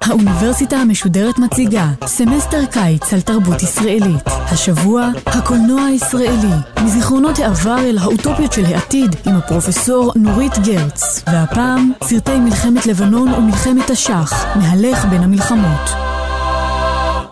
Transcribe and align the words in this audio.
האוניברסיטה 0.00 0.76
המשודרת 0.76 1.38
מציגה 1.38 1.86
סמסטר 2.06 2.66
קיץ 2.66 3.12
על 3.12 3.20
תרבות 3.20 3.62
ישראלית. 3.62 4.26
השבוע, 4.26 5.08
הקולנוע 5.26 5.82
הישראלי, 5.82 6.54
מזיכרונות 6.84 7.38
העבר 7.38 7.78
אל 7.78 7.98
האוטופיות 7.98 8.52
של 8.52 8.64
העתיד 8.64 9.16
עם 9.26 9.36
הפרופסור 9.36 10.12
נורית 10.16 10.52
גרץ. 10.58 11.22
והפעם, 11.26 11.92
סרטי 12.04 12.38
מלחמת 12.38 12.86
לבנון 12.86 13.34
ומלחמת 13.34 13.90
תש"ח, 13.90 14.56
מהלך 14.56 15.04
בין 15.04 15.22
המלחמות. 15.22 15.90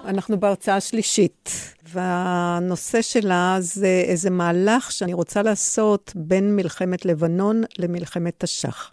אנחנו 0.08 0.40
בהרצאה 0.40 0.80
שלישית, 0.80 1.50
והנושא 1.92 3.02
שלה 3.02 3.56
זה 3.60 4.02
איזה 4.04 4.30
מהלך 4.30 4.92
שאני 4.92 5.12
רוצה 5.12 5.42
לעשות 5.42 6.12
בין 6.16 6.56
מלחמת 6.56 7.04
לבנון 7.04 7.62
למלחמת 7.78 8.34
תש"ח. 8.38 8.92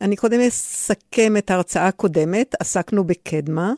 אני 0.00 0.16
קודם 0.16 0.40
אסכם 0.40 1.36
את 1.36 1.50
ההרצאה 1.50 1.86
הקודמת, 1.86 2.54
עסקנו 2.60 3.04
בקדמה. 3.04 3.72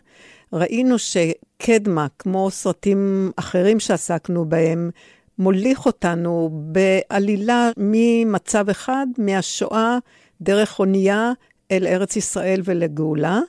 ראינו 0.52 0.96
שקדמה, 0.98 2.06
כמו 2.18 2.50
סרטים 2.50 3.30
אחרים 3.36 3.80
שעסקנו 3.80 4.44
בהם, 4.44 4.90
מוליך 5.38 5.86
אותנו 5.86 6.50
בעלילה 6.52 7.70
ממצב 7.76 8.68
אחד, 8.70 9.06
מהשואה, 9.18 9.98
דרך 10.40 10.78
אונייה 10.78 11.32
אל 11.70 11.86
ארץ 11.86 12.16
ישראל 12.16 12.60
ולגאולה. 12.64 13.40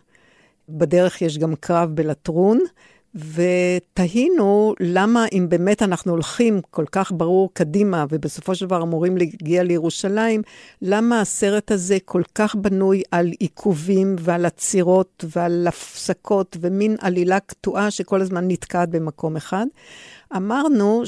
בדרך 0.69 1.21
יש 1.21 1.37
גם 1.37 1.55
קרב 1.55 1.89
בלטרון. 1.95 2.59
ותהינו 3.15 4.73
למה 4.79 5.25
אם 5.31 5.45
באמת 5.49 5.83
אנחנו 5.83 6.11
הולכים 6.11 6.61
כל 6.71 6.85
כך 6.91 7.11
ברור 7.15 7.49
קדימה, 7.53 8.05
ובסופו 8.09 8.55
של 8.55 8.65
דבר 8.65 8.81
אמורים 8.81 9.17
להגיע 9.17 9.63
לירושלים, 9.63 10.41
למה 10.81 11.21
הסרט 11.21 11.71
הזה 11.71 11.97
כל 12.05 12.21
כך 12.35 12.55
בנוי 12.55 13.01
על 13.11 13.31
עיכובים 13.39 14.15
ועל 14.19 14.45
עצירות 14.45 15.25
ועל 15.35 15.67
הפסקות 15.67 16.57
ומין 16.61 16.95
עלילה 16.99 17.39
קטועה 17.39 17.91
שכל 17.91 18.21
הזמן 18.21 18.47
נתקעת 18.47 18.89
במקום 18.89 19.35
אחד. 19.35 19.65
אמרנו 20.35 21.03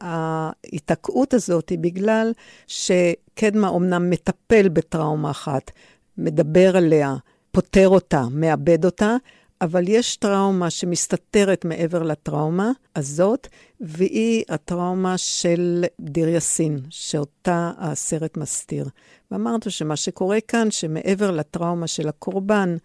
שההיתקעות 0.00 1.34
הזאת 1.34 1.68
היא 1.68 1.78
בגלל 1.78 2.32
שקדמה 2.66 3.68
אומנם 3.68 4.10
מטפל 4.10 4.68
בטראומה 4.68 5.30
אחת, 5.30 5.70
מדבר 6.18 6.76
עליה, 6.76 7.14
פותר 7.52 7.88
אותה, 7.88 8.24
מאבד 8.30 8.84
אותה, 8.84 9.16
אבל 9.60 9.84
יש 9.88 10.16
טראומה 10.16 10.70
שמסתתרת 10.70 11.64
מעבר 11.64 12.02
לטראומה 12.02 12.70
הזאת, 12.96 13.48
והיא 13.80 14.44
הטראומה 14.48 15.18
של 15.18 15.84
דיר 16.00 16.28
יאסין, 16.28 16.80
שאותה 16.90 17.72
הסרט 17.78 18.36
מסתיר. 18.36 18.88
ואמרנו 19.30 19.58
שמה 19.68 19.96
שקורה 19.96 20.40
כאן, 20.40 20.70
שמעבר 20.70 21.30
לטראומה 21.30 21.86
של 21.86 22.08
הקורבן, 22.08 22.76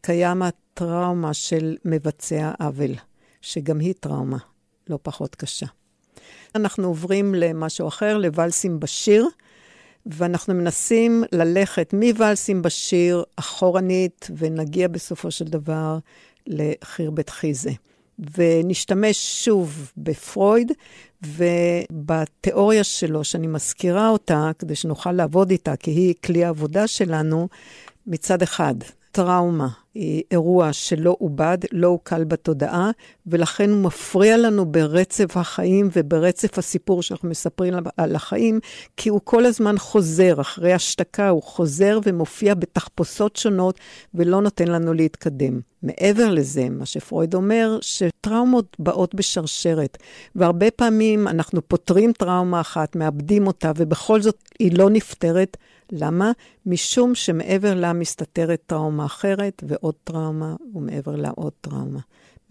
קיים 0.00 0.42
הטראומה 0.42 1.34
של 1.34 1.76
מבצע 1.84 2.52
עוול, 2.58 2.94
שגם 3.40 3.78
היא 3.78 3.94
טראומה 4.00 4.38
לא 4.88 4.98
פחות 5.02 5.34
קשה. 5.34 5.66
אנחנו 6.54 6.88
עוברים 6.88 7.34
למשהו 7.34 7.88
אחר, 7.88 8.18
לוואלסים 8.18 8.80
בשיר. 8.80 9.28
ואנחנו 10.06 10.54
מנסים 10.54 11.24
ללכת 11.32 11.92
מוואלסים 11.92 12.62
בשיר 12.62 13.24
אחורנית, 13.36 14.30
ונגיע 14.36 14.88
בסופו 14.88 15.30
של 15.30 15.44
דבר 15.44 15.98
לחיר 16.46 17.10
בית 17.10 17.30
חיזה. 17.30 17.70
ונשתמש 18.38 19.44
שוב 19.44 19.92
בפרויד 19.96 20.72
ובתיאוריה 21.22 22.84
שלו, 22.84 23.24
שאני 23.24 23.46
מזכירה 23.46 24.08
אותה, 24.08 24.50
כדי 24.58 24.74
שנוכל 24.74 25.12
לעבוד 25.12 25.50
איתה, 25.50 25.76
כי 25.76 25.90
היא 25.90 26.14
כלי 26.24 26.44
העבודה 26.44 26.86
שלנו, 26.86 27.48
מצד 28.06 28.42
אחד, 28.42 28.74
טראומה 29.14 29.68
היא 29.94 30.22
אירוע 30.30 30.72
שלא 30.72 31.16
עובד, 31.18 31.58
לא 31.72 31.86
הוקל 31.86 32.24
בתודעה, 32.24 32.90
ולכן 33.26 33.70
הוא 33.70 33.82
מפריע 33.82 34.36
לנו 34.36 34.66
ברצף 34.66 35.36
החיים 35.36 35.88
וברצף 35.96 36.58
הסיפור 36.58 37.02
שאנחנו 37.02 37.28
מספרים 37.28 37.74
על 37.96 38.16
החיים, 38.16 38.60
כי 38.96 39.08
הוא 39.08 39.20
כל 39.24 39.46
הזמן 39.46 39.78
חוזר, 39.78 40.40
אחרי 40.40 40.72
השתקה 40.72 41.28
הוא 41.28 41.42
חוזר 41.42 41.98
ומופיע 42.04 42.54
בתחפושות 42.54 43.36
שונות 43.36 43.78
ולא 44.14 44.42
נותן 44.42 44.68
לנו 44.68 44.94
להתקדם. 44.94 45.60
מעבר 45.82 46.30
לזה, 46.30 46.68
מה 46.70 46.86
שפרויד 46.86 47.34
אומר, 47.34 47.78
שטראומות 47.80 48.76
באות 48.78 49.14
בשרשרת, 49.14 49.98
והרבה 50.34 50.70
פעמים 50.70 51.28
אנחנו 51.28 51.68
פותרים 51.68 52.12
טראומה 52.12 52.60
אחת, 52.60 52.96
מאבדים 52.96 53.46
אותה, 53.46 53.72
ובכל 53.76 54.22
זאת 54.22 54.38
היא 54.58 54.78
לא 54.78 54.90
נפתרת. 54.90 55.56
למה? 55.92 56.32
משום 56.66 57.14
שמעבר 57.14 57.74
לה 57.74 57.92
מסתתרת 57.92 58.62
טראומה 58.66 59.06
אחרת, 59.06 59.64
ועוד 59.66 59.94
טראומה, 60.04 60.56
ומעבר 60.74 61.16
לה 61.16 61.30
עוד 61.30 61.52
טראומה. 61.60 62.00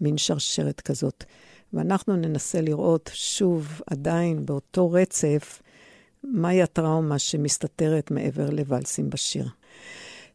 מין 0.00 0.18
שרשרת 0.18 0.80
כזאת. 0.80 1.24
ואנחנו 1.72 2.16
ננסה 2.16 2.60
לראות 2.60 3.10
שוב, 3.14 3.80
עדיין 3.86 4.46
באותו 4.46 4.90
רצף, 4.90 5.62
מהי 6.24 6.62
הטראומה 6.62 7.18
שמסתתרת 7.18 8.10
מעבר 8.10 8.50
לוואלסים 8.50 9.10
בשיר. 9.10 9.48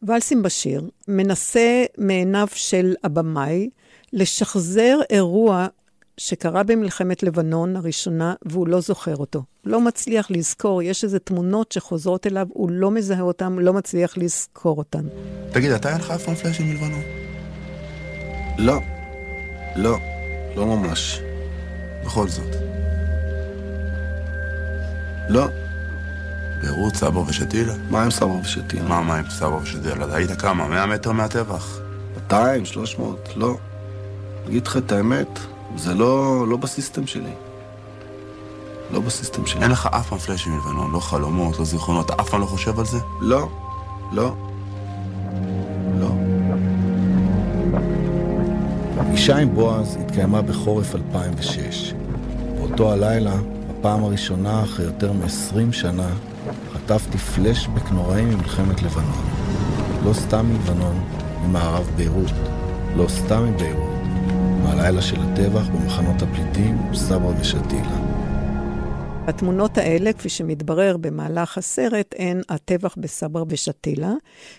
ואלסים 0.02 0.42
בשיר 0.42 0.82
מנסה 1.08 1.84
מעיניו 1.98 2.48
של 2.54 2.94
הבמאי 3.04 3.70
לשחזר 4.12 4.98
אירוע 5.10 5.66
שקרה 6.20 6.62
במלחמת 6.62 7.22
לבנון 7.22 7.76
הראשונה, 7.76 8.34
והוא 8.42 8.68
לא 8.68 8.80
זוכר 8.80 9.16
אותו. 9.16 9.42
לא 9.64 9.80
מצליח 9.80 10.30
לזכור, 10.30 10.82
יש 10.82 11.04
איזה 11.04 11.18
תמונות 11.18 11.72
שחוזרות 11.72 12.26
אליו, 12.26 12.46
הוא 12.50 12.70
לא 12.70 12.90
מזהה 12.90 13.20
אותן, 13.20 13.52
לא 13.52 13.72
מצליח 13.72 14.18
לזכור 14.18 14.78
אותן. 14.78 15.06
תגיד, 15.52 15.70
אתה 15.70 15.88
היה 15.88 15.98
לך 15.98 16.10
אף 16.10 16.24
פעם 16.24 16.34
פלאשים 16.34 16.68
מלבנון? 16.68 17.02
לא. 18.58 18.80
לא. 19.76 19.98
לא 20.56 20.66
ממש. 20.66 21.20
בכל 22.04 22.28
זאת. 22.28 22.54
לא. 25.28 25.46
ביירות, 26.62 26.94
סבא 26.94 27.18
ושתילה? 27.18 27.74
מה 27.90 28.02
עם 28.02 28.10
סבא 28.10 28.32
ושתילה? 28.32 28.82
מה, 28.82 29.02
מה 29.02 29.16
עם 29.18 29.30
סבא 29.30 29.54
ושתילה? 29.54 30.16
היית 30.16 30.32
כמה? 30.32 30.68
100 30.68 30.86
מטר 30.86 31.12
מהטבח? 31.12 31.78
200, 32.16 32.64
300, 32.64 33.28
לא. 33.36 33.56
אגיד 34.48 34.66
לך 34.66 34.76
את 34.76 34.92
האמת, 34.92 35.38
זה 35.76 35.94
לא, 35.94 36.44
לא 36.48 36.56
בסיסטם 36.56 37.06
שלי. 37.06 37.32
לא 38.90 39.00
בסיסטם 39.00 39.46
שלי. 39.46 39.62
אין 39.62 39.70
לך 39.70 39.88
אף 39.92 40.08
פעם 40.08 40.18
פלאשים 40.18 40.52
מלבנון, 40.52 40.90
לא 40.92 41.00
חלומות, 41.00 41.58
לא 41.58 41.64
זיכרונות, 41.64 42.06
אתה 42.06 42.22
אף 42.22 42.28
פעם 42.28 42.40
לא 42.40 42.46
חושב 42.46 42.78
על 42.78 42.86
זה? 42.86 42.98
לא, 43.20 43.48
לא, 44.12 44.34
לא. 46.00 46.10
הפגישה 48.98 49.36
עם 49.36 49.54
בועז 49.54 49.96
התקיימה 50.00 50.42
בחורף 50.42 50.94
2006. 50.94 51.94
באותו 52.58 52.92
הלילה, 52.92 53.34
בפעם 53.70 54.04
הראשונה 54.04 54.62
אחרי 54.62 54.84
יותר 54.84 55.12
מ-20 55.12 55.72
שנה, 55.72 56.08
חטפתי 56.72 57.18
פלשבק 57.18 57.90
נוראי 57.90 58.22
ממלחמת 58.22 58.82
לבנון. 58.82 59.24
לא 60.04 60.12
סתם 60.12 60.46
מלבנון, 60.46 61.00
ממערב 61.42 61.90
ביירות. 61.96 62.32
לא 62.96 63.06
סתם 63.08 63.44
מביירות, 63.46 63.99
מהלילה 64.80 65.02
של 65.02 65.16
הטבח 65.20 65.68
במחנות 65.68 66.22
הפליטים 66.22 66.78
סברה 66.94 67.40
ושתילה. 67.40 67.96
התמונות 69.26 69.78
האלה, 69.78 70.12
כפי 70.12 70.28
שמתברר 70.28 70.96
במהלך 70.96 71.58
הסרט, 71.58 72.14
הן 72.18 72.40
הטבח 72.48 72.94
בסברה 72.98 73.42
ושתילה, 73.48 74.12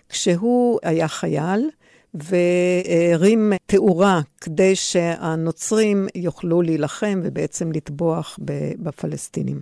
כשהוא 0.10 0.80
היה 0.84 1.08
חייל 1.08 1.70
והרים 2.14 3.54
תאורה 3.66 4.22
כדי 4.42 4.76
שהנוצרים 4.76 6.08
יוכלו 6.16 6.62
להילחם 6.62 7.20
ובעצם 7.24 7.72
לטבוח 7.72 8.40
בפלסטינים. 8.80 9.62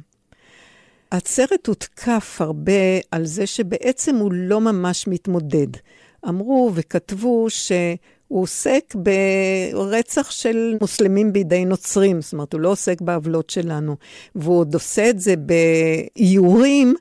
הסרט 1.11 1.67
הותקף 1.67 2.37
הרבה 2.39 2.99
על 3.11 3.25
זה 3.25 3.47
שבעצם 3.47 4.15
הוא 4.15 4.31
לא 4.33 4.61
ממש 4.61 5.07
מתמודד. 5.07 5.67
אמרו 6.29 6.71
וכתבו 6.73 7.47
שהוא 8.29 8.41
עוסק 8.41 8.95
ברצח 8.95 10.31
של 10.31 10.77
מוסלמים 10.81 11.33
בידי 11.33 11.65
נוצרים, 11.65 12.21
זאת 12.21 12.33
אומרת, 12.33 12.53
הוא 12.53 12.61
לא 12.61 12.69
עוסק 12.69 13.01
בעוולות 13.01 13.49
שלנו. 13.49 13.95
והוא 14.35 14.59
עוד 14.59 14.73
עושה 14.73 15.09
את 15.09 15.19
זה 15.19 15.33
באיורים, 15.35 16.95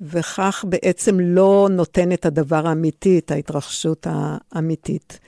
וכך 0.00 0.64
בעצם 0.68 1.20
לא 1.20 1.68
נותן 1.70 2.12
את 2.12 2.26
הדבר 2.26 2.66
האמיתי, 2.66 3.18
את 3.18 3.30
ההתרחשות 3.30 4.06
האמיתית. 4.10 5.18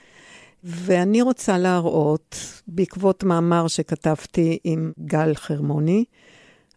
ואני 0.63 1.21
רוצה 1.21 1.57
להראות, 1.57 2.35
בעקבות 2.67 3.23
מאמר 3.23 3.67
שכתבתי 3.67 4.57
עם 4.63 4.91
גל 4.99 5.33
חרמוני, 5.35 6.05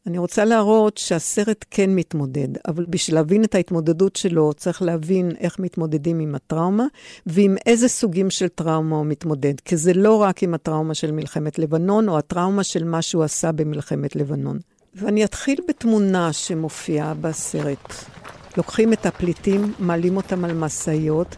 אני 0.06 0.19
רוצה 0.19 0.45
להראות 0.45 0.99
שהסרט 0.99 1.65
כן 1.71 1.95
מתמודד, 1.95 2.49
אבל 2.69 2.87
בשביל 2.89 3.15
להבין 3.15 3.45
את 3.45 3.55
ההתמודדות 3.55 4.17
שלו, 4.17 4.53
צריך 4.53 4.83
להבין 4.83 5.33
איך 5.41 5.59
מתמודדים 5.59 6.21
עם 6.21 6.35
הטראומה, 6.35 6.87
ועם 7.27 7.56
איזה 7.67 7.89
סוגים 7.89 8.31
של 8.31 8.49
טראומה 8.49 8.97
הוא 8.97 9.06
מתמודד. 9.06 9.55
כי 9.65 9.77
זה 9.77 9.93
לא 9.95 10.23
רק 10.23 10.43
עם 10.43 10.55
הטראומה 10.55 10.95
של 10.95 11.12
מלחמת 11.12 11.59
לבנון, 11.59 12.09
או 12.09 12.19
הטראומה 12.19 12.65
של 12.65 12.85
מה 12.85 13.03
שהוא 13.03 13.25
עשה 13.25 13.53
במלחמת 13.53 14.17
לבנון. 14.17 14.59
ואני 14.95 15.25
אתחיל 15.25 15.61
בתמונה 15.69 16.33
שמופיעה 16.33 17.15
בסרט. 17.15 17.95
לוקחים 18.57 18.93
את 18.93 19.07
הפליטים, 19.07 19.73
מעלים 19.79 20.17
אותם 20.17 20.45
על 20.45 20.53
משאיות. 20.53 21.37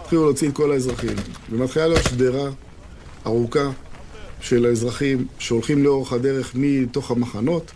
התחילו 0.00 0.24
להוציא 0.24 0.48
את 0.48 0.54
כל 0.54 0.72
האזרחים, 0.72 1.16
ומתחילה 1.50 1.86
להיות 1.86 2.04
שדרה 2.04 2.50
ארוכה 3.26 3.70
של 4.40 4.66
האזרחים 4.66 5.26
שהולכים 5.38 5.84
לאורך 5.84 6.12
הדרך 6.12 6.52
מתוך 6.54 7.10
המחנות, 7.10 7.72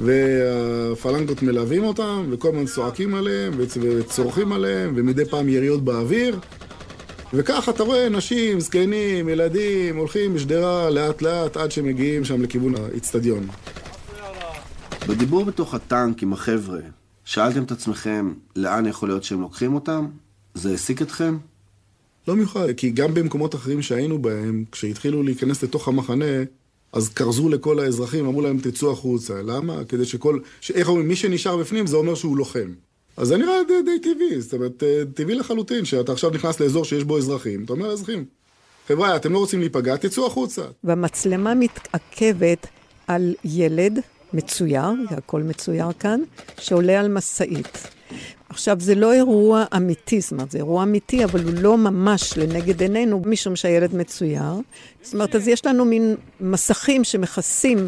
והפלנגות 0.00 1.42
מלווים 1.42 1.84
אותם, 1.84 2.26
וכל 2.30 2.48
הזמן 2.48 2.66
צועקים 2.66 3.14
עליהם, 3.14 3.52
וצורכים 3.58 4.52
עליהם, 4.52 4.92
ומדי 4.96 5.24
פעם 5.24 5.48
יריות 5.48 5.84
באוויר. 5.84 6.38
וככה 7.34 7.70
אתה 7.70 7.82
רואה 7.82 8.08
נשים, 8.08 8.60
זקנים, 8.60 9.28
ילדים, 9.28 9.96
הולכים 9.96 10.34
בשדרה 10.34 10.90
לאט 10.90 11.22
לאט 11.22 11.56
עד 11.56 11.70
שמגיעים 11.70 12.24
שם 12.24 12.42
לכיוון 12.42 12.74
האיצטדיון. 12.74 13.46
בדיבור 15.08 15.44
בתוך 15.44 15.74
הטנק 15.74 16.22
עם 16.22 16.32
החבר'ה, 16.32 16.80
שאלתם 17.24 17.62
את 17.62 17.70
עצמכם 17.70 18.32
לאן 18.56 18.86
יכול 18.86 19.08
להיות 19.08 19.24
שהם 19.24 19.40
לוקחים 19.40 19.74
אותם? 19.74 20.06
זה 20.54 20.70
העסיק 20.70 21.02
אתכם? 21.02 21.36
לא 22.28 22.36
מיוחד, 22.36 22.72
כי 22.76 22.90
גם 22.90 23.14
במקומות 23.14 23.54
אחרים 23.54 23.82
שהיינו 23.82 24.22
בהם, 24.22 24.64
כשהתחילו 24.72 25.22
להיכנס 25.22 25.62
לתוך 25.62 25.88
המחנה, 25.88 26.42
אז 26.92 27.08
כרזו 27.08 27.48
לכל 27.48 27.78
האזרחים, 27.78 28.26
אמרו 28.26 28.40
להם 28.40 28.58
תצאו 28.58 28.92
החוצה. 28.92 29.42
למה? 29.42 29.84
כדי 29.84 30.04
שכל... 30.04 30.38
ש... 30.60 30.70
איך 30.70 30.88
אומרים? 30.88 31.08
מי 31.08 31.16
שנשאר 31.16 31.56
בפנים 31.56 31.86
זה 31.86 31.96
אומר 31.96 32.14
שהוא 32.14 32.36
לוחם. 32.36 32.72
אז 33.16 33.28
זה 33.28 33.36
נראה 33.36 33.54
די, 33.68 33.74
די 33.84 33.98
טבעי, 34.14 34.40
זאת 34.40 34.54
אומרת, 34.54 34.82
אה, 34.82 35.02
טבעי 35.14 35.34
לחלוטין, 35.34 35.84
שאתה 35.84 36.12
עכשיו 36.12 36.30
נכנס 36.30 36.60
לאזור 36.60 36.84
שיש 36.84 37.04
בו 37.04 37.18
אזרחים, 37.18 37.64
אתה 37.64 37.72
אומר 37.72 37.88
לאזרחים, 37.88 38.24
חבר'ה, 38.88 39.16
אתם 39.16 39.32
לא 39.32 39.38
רוצים 39.38 39.60
להיפגע, 39.60 39.96
תצאו 39.96 40.26
החוצה. 40.26 40.62
והמצלמה 40.84 41.54
מתעכבת 41.54 42.66
על 43.06 43.34
ילד 43.44 43.98
מצויר, 44.32 44.82
הכל 45.10 45.42
מצויר 45.42 45.92
כאן, 46.00 46.20
שעולה 46.58 47.00
על 47.00 47.08
משאית. 47.08 47.88
עכשיו, 48.48 48.76
זה 48.80 48.94
לא 48.94 49.12
אירוע 49.12 49.64
אמיתי, 49.76 50.20
זאת 50.20 50.32
אומרת, 50.32 50.50
זה 50.50 50.58
אירוע 50.58 50.82
אמיתי, 50.82 51.24
אבל 51.24 51.44
הוא 51.44 51.52
לא 51.54 51.78
ממש 51.78 52.38
לנגד 52.38 52.82
עינינו, 52.82 53.22
משום 53.26 53.56
שהילד 53.56 53.94
מצויר. 53.94 54.42
זאת 55.02 55.14
אומרת, 55.14 55.34
אז 55.34 55.48
יש 55.48 55.66
לנו 55.66 55.84
מין 55.84 56.16
מסכים 56.40 57.04
שמכסים 57.04 57.78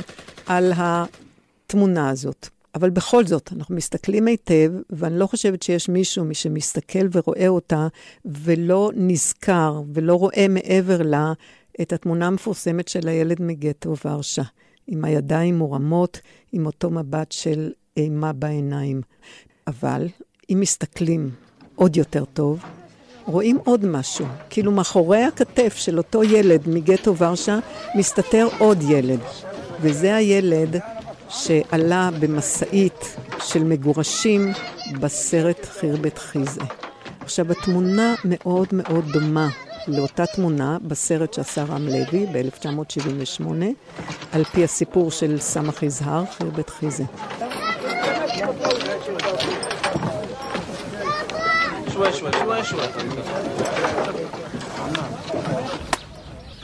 על 0.47 0.73
התמונה 0.77 2.11
הזאת. 2.11 2.49
אבל 2.75 2.91
בכל 2.91 3.27
זאת, 3.27 3.53
אנחנו 3.53 3.75
מסתכלים 3.75 4.27
היטב, 4.27 4.73
ואני 4.91 5.19
לא 5.19 5.27
חושבת 5.27 5.63
שיש 5.63 5.89
מישהו, 5.89 6.25
מי 6.25 6.35
שמסתכל 6.35 7.07
ורואה 7.13 7.49
אותה, 7.49 7.89
ולא 8.25 8.91
נזכר 8.95 9.83
ולא 9.93 10.15
רואה 10.15 10.47
מעבר 10.49 11.03
לה 11.03 11.33
את 11.81 11.93
התמונה 11.93 12.27
המפורסמת 12.27 12.89
של 12.89 13.09
הילד 13.09 13.43
מגטו 13.43 13.95
ורשה, 14.05 14.43
עם 14.87 15.05
הידיים 15.05 15.59
מורמות, 15.59 16.21
עם 16.53 16.67
אותו 16.67 16.91
מבט 16.91 17.33
של 17.33 17.73
אימה 17.97 18.33
בעיניים. 18.33 19.01
אבל 19.67 20.09
אם 20.51 20.61
מסתכלים 20.61 21.31
עוד 21.75 21.97
יותר 21.97 22.25
טוב, 22.25 22.63
רואים 23.25 23.59
עוד 23.65 23.87
משהו. 23.87 24.27
כאילו 24.51 24.73
מאחורי 24.73 25.23
הכתף 25.25 25.75
של 25.77 25.99
אותו 25.99 26.25
ילד 26.25 26.61
מגטו 26.67 27.17
ורשה 27.17 27.59
מסתתר 27.95 28.49
עוד 28.59 28.83
ילד. 28.83 29.21
וזה 29.81 30.17
הילד 30.17 30.81
שעלה 31.29 32.11
במשאית 32.21 33.17
של 33.41 33.65
מגורשים 33.65 34.53
בסרט 35.01 35.65
חירבת 35.65 36.19
חיזה. 36.19 36.61
עכשיו, 37.21 37.53
התמונה 37.53 38.15
מאוד 38.25 38.69
מאוד 38.73 39.05
דומה 39.13 39.49
לאותה 39.89 40.27
תמונה 40.27 40.79
בסרט 40.83 41.35
שעשה 41.35 41.65
רם 41.65 41.87
לוי 41.87 42.27
ב-1978, 42.33 43.45
על 44.33 44.45
פי 44.45 44.65
הסיפור 44.65 45.11
של 45.11 45.41
סמך 45.41 45.83
יזהר, 45.83 46.25
חירבת 46.39 46.71
חיזה. 46.71 47.05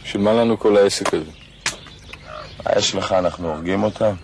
בשביל 0.02 0.22
מה 0.22 0.32
לנו 0.32 0.58
כל 0.58 0.76
העסק 0.76 1.14
הזה? 1.14 1.30
מה 2.64 2.70
יש 2.76 2.94
לך? 2.94 3.12
אנחנו 3.12 3.48
הורגים 3.48 3.82
אותם? 3.82 4.14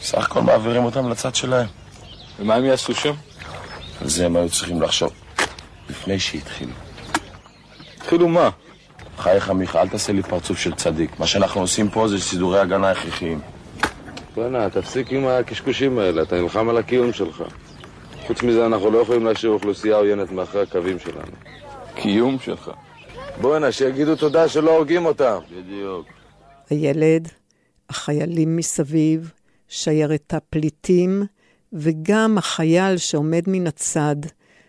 סך 0.00 0.24
הכל 0.24 0.40
מעבירים 0.40 0.84
אותם 0.84 1.08
לצד 1.08 1.34
שלהם. 1.34 1.66
ומה 2.38 2.54
הם 2.54 2.64
יעשו 2.64 2.94
שם? 2.94 3.12
על 4.00 4.08
זה 4.08 4.26
הם 4.26 4.36
היו 4.36 4.48
צריכים 4.48 4.82
לחשוב 4.82 5.12
לפני 5.90 6.18
שהתחילו. 6.18 6.72
התחילו 7.96 8.28
מה? 8.28 8.50
חייך 9.18 9.50
מיכה, 9.50 9.82
אל 9.82 9.88
תעשה 9.88 10.12
לי 10.12 10.22
פרצוף 10.22 10.58
של 10.58 10.74
צדיק. 10.74 11.18
מה 11.18 11.26
שאנחנו 11.26 11.60
עושים 11.60 11.90
פה 11.90 12.08
זה 12.08 12.20
סידורי 12.20 12.60
הגנה 12.60 12.90
הכרחיים. 12.90 13.40
בוא'נה, 14.34 14.70
תפסיק 14.70 15.12
עם 15.12 15.26
הקשקושים 15.26 15.98
האלה, 15.98 16.22
אתה 16.22 16.36
נלחם 16.36 16.68
על 16.68 16.78
הקיום 16.78 17.12
שלך. 17.12 17.42
חוץ 18.30 18.42
מזה, 18.42 18.66
אנחנו 18.66 18.90
לא 18.90 18.98
יכולים 18.98 19.24
להשאיר 19.24 19.52
אוכלוסייה 19.52 19.96
עוינת 19.96 20.32
מאחורי 20.32 20.62
הקווים 20.62 20.98
שלנו. 20.98 21.32
קיום 21.94 22.38
שלך? 22.38 22.70
בוא'נה, 23.40 23.72
שיגידו 23.72 24.16
תודה 24.16 24.48
שלא 24.48 24.70
הורגים 24.70 25.06
אותם. 25.06 25.38
בדיוק. 25.56 26.06
הילד, 26.70 27.28
החיילים 27.88 28.56
מסביב, 28.56 29.32
שיירת 29.68 30.34
הפליטים, 30.34 31.22
וגם 31.72 32.38
החייל 32.38 32.96
שעומד 32.96 33.42
מן 33.46 33.66
הצד, 33.66 34.16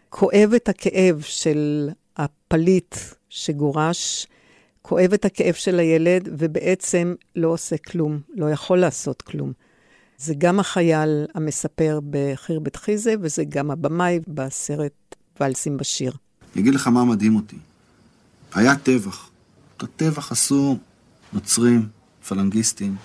כואב 0.09 0.51
את 0.55 0.69
הכאב 0.69 1.21
של 1.21 1.89
הפליט 2.17 2.95
שגורש, 3.29 4.27
כואב 4.81 5.13
את 5.13 5.25
הכאב 5.25 5.53
של 5.53 5.79
הילד, 5.79 6.29
ובעצם 6.31 7.13
לא 7.35 7.47
עושה 7.47 7.77
כלום, 7.77 8.19
לא 8.35 8.51
יכול 8.51 8.79
לעשות 8.79 9.21
כלום. 9.21 9.53
זה 10.23 10.33
גם 10.37 10.59
החייל 10.59 11.25
המספר 11.35 11.99
בחירבת 12.09 12.75
חיזה, 12.75 13.13
וזה 13.21 13.43
גם 13.49 13.71
הבמאי 13.71 14.19
בסרט 14.27 15.15
ולסים 15.39 15.77
בשיר. 15.77 16.13
אני 16.53 16.61
אגיד 16.61 16.75
לך 16.75 16.87
מה 16.87 17.05
מדהים 17.05 17.35
אותי. 17.35 17.57
היה 18.53 18.75
טבח. 18.75 19.29
את 19.77 19.83
הטבח 19.83 20.31
עשו 20.31 20.77
נוצרים, 21.33 21.87
פלנגיסטים. 22.27 22.95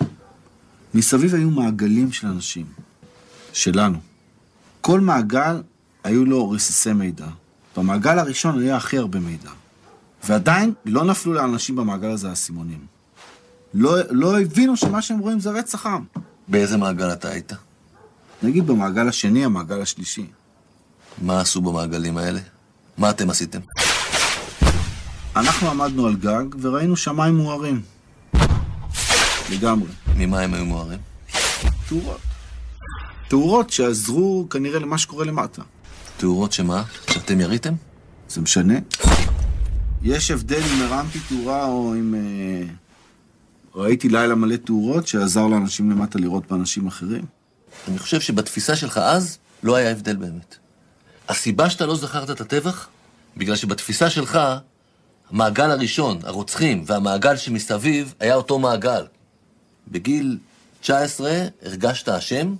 מסביב 0.93 1.35
היו 1.35 1.49
מעגלים 1.49 2.11
של 2.11 2.27
אנשים, 2.27 2.65
שלנו. 3.53 3.97
כל 4.81 4.99
מעגל 4.99 5.61
היו 6.03 6.25
לו 6.25 6.49
רסיסי 6.49 6.93
מידע. 6.93 7.27
במעגל 7.77 8.19
הראשון 8.19 8.59
היה 8.59 8.75
הכי 8.75 8.97
הרבה 8.97 9.19
מידע. 9.19 9.51
ועדיין 10.23 10.73
לא 10.85 11.05
נפלו 11.05 11.33
לאנשים 11.33 11.75
במעגל 11.75 12.09
הזה 12.09 12.29
האסימונים. 12.29 12.85
לא, 13.73 13.95
לא 14.09 14.41
הבינו 14.41 14.77
שמה 14.77 15.01
שהם 15.01 15.19
רואים 15.19 15.39
זה 15.39 15.49
רצח 15.49 15.85
עם. 15.85 16.03
באיזה 16.47 16.77
מעגל 16.77 17.13
אתה 17.13 17.29
היית? 17.29 17.53
נגיד 18.43 18.67
במעגל 18.67 19.07
השני, 19.07 19.45
המעגל 19.45 19.81
השלישי. 19.81 20.25
מה 21.21 21.41
עשו 21.41 21.61
במעגלים 21.61 22.17
האלה? 22.17 22.39
מה 22.97 23.09
אתם 23.09 23.29
עשיתם? 23.29 23.59
אנחנו 25.35 25.69
עמדנו 25.69 26.07
על 26.07 26.15
גג 26.15 26.43
וראינו 26.61 26.95
שמיים 26.95 27.35
מוארים. 27.35 27.81
לגמרי. 29.51 29.89
ממה 30.15 30.39
הם 30.39 30.53
היו 30.53 30.65
מוארים? 30.65 30.99
תאורות. 31.89 32.21
תאורות 33.27 33.69
שעזרו 33.69 34.47
כנראה 34.49 34.79
למה 34.79 34.97
שקורה 34.97 35.25
למטה. 35.25 35.61
תאורות 36.17 36.51
שמה? 36.51 36.83
שאתם 37.11 37.39
יריתם? 37.41 37.73
זה 38.29 38.41
משנה? 38.41 38.73
יש 40.03 40.31
הבדל 40.31 40.61
אם 40.61 40.81
הרמתי 40.81 41.19
תאורה 41.29 41.65
או 41.65 41.93
אם... 41.93 42.15
אה, 42.15 42.86
ראיתי 43.77 44.09
לילה 44.09 44.35
מלא 44.35 44.55
תאורות 44.55 45.07
שעזר 45.07 45.47
לאנשים 45.47 45.91
למטה 45.91 46.19
לראות 46.19 46.47
באנשים 46.47 46.87
אחרים. 46.87 47.25
אני 47.87 47.99
חושב 47.99 48.21
שבתפיסה 48.21 48.75
שלך 48.75 48.97
אז 48.97 49.37
לא 49.63 49.75
היה 49.75 49.91
הבדל 49.91 50.15
באמת. 50.15 50.55
הסיבה 51.29 51.69
שאתה 51.69 51.85
לא 51.85 51.95
זכרת 51.95 52.29
את 52.29 52.41
הטבח? 52.41 52.87
בגלל 53.37 53.55
שבתפיסה 53.55 54.09
שלך, 54.09 54.39
המעגל 55.29 55.71
הראשון, 55.71 56.19
הרוצחים, 56.23 56.83
והמעגל 56.87 57.37
שמסביב, 57.37 58.13
היה 58.19 58.35
אותו 58.35 58.59
מעגל. 58.59 59.05
בגיל 59.87 60.37
19 60.81 61.47
הרגשת 61.61 62.09
אשם, 62.09 62.55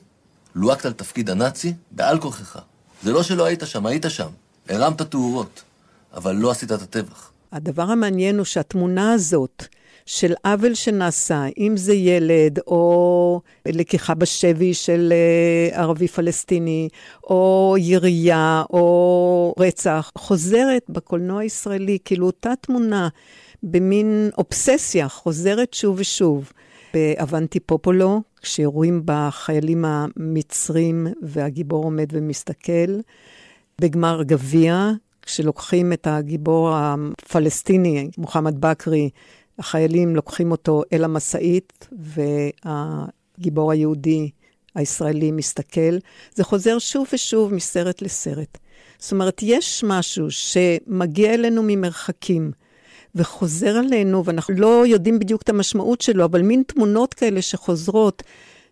לוהקת 0.56 0.86
על 0.86 0.94
תפקיד 0.94 1.30
הנאצי, 1.30 1.74
בעל 1.92 2.20
כוחך. 2.20 2.60
זה 3.04 3.12
לא 3.12 3.24
שלא 3.24 3.46
היית 3.46 3.64
שם, 3.66 3.86
היית 3.86 4.06
שם. 4.10 4.30
הרמת 4.70 5.02
תאורות, 5.02 5.62
אבל 6.14 6.36
לא 6.36 6.52
עשית 6.52 6.72
את 6.72 6.82
הטבח. 6.82 7.32
הדבר 7.52 7.84
המעניין 7.84 8.38
הוא 8.38 8.46
שהתמונה 8.46 9.14
הזאת 9.14 9.64
של 10.08 10.34
עוול 10.44 10.74
שנעשה, 10.74 11.46
אם 11.58 11.78
זה 11.78 11.94
ילד, 11.94 12.60
או 12.68 13.42
לקיחה 13.66 14.14
בשבי 14.14 14.74
של 14.74 15.14
אה, 15.14 15.80
ערבי 15.82 16.08
פלסטיני, 16.08 16.90
או 17.24 17.76
ירייה, 17.80 18.64
או 18.70 19.54
רצח, 19.60 20.12
חוזרת 20.18 20.82
בקולנוע 20.90 21.42
הישראלי, 21.42 21.98
כאילו 22.06 22.26
אותה 22.26 22.54
תמונה, 22.62 23.08
במין 23.64 24.30
אובססיה, 24.38 25.08
חוזרת 25.08 25.74
שוב 25.74 25.96
ושוב. 26.00 26.52
באבנטי 26.94 27.60
פופולו, 27.60 28.22
כשיורים 28.42 29.02
בחיילים 29.06 29.86
המצרים 29.86 31.08
והגיבור 31.22 31.84
עומד 31.84 32.08
ומסתכל. 32.12 33.00
בגמר 33.82 34.24
גביע, 34.24 34.92
כשלוקחים 35.22 35.94
את 35.94 36.08
הגיבור 36.08 36.72
הפלסטיני, 36.74 38.10
מוחמד 38.18 38.62
בכרי, 38.62 39.10
החיילים 39.60 40.16
לוקחים 40.16 40.52
אותו 40.52 40.84
אל 40.94 41.04
המשאית, 41.04 41.88
והגיבור 42.66 43.72
היהודי 43.72 44.30
הישראלי 44.76 45.32
מסתכל. 45.32 45.98
זה 46.36 46.44
חוזר 46.44 46.80
שוב 46.80 47.08
ושוב 47.14 47.54
מסרט 47.54 48.02
לסרט. 48.02 48.58
זאת 49.00 49.12
אומרת, 49.12 49.40
יש 49.44 49.84
משהו 49.88 50.32
שמגיע 50.32 51.34
אלינו 51.34 51.64
ממרחקים. 51.66 52.52
וחוזר 53.16 53.78
עלינו, 53.78 54.26
ואנחנו 54.26 54.54
לא 54.54 54.88
יודעים 54.88 55.20
בדיוק 55.20 55.42
את 55.42 55.50
המשמעות 55.50 56.02
שלו, 56.02 56.26
אבל 56.26 56.42
מין 56.42 56.64
תמונות 56.68 57.14
כאלה 57.14 57.42
שחוזרות 57.42 58.24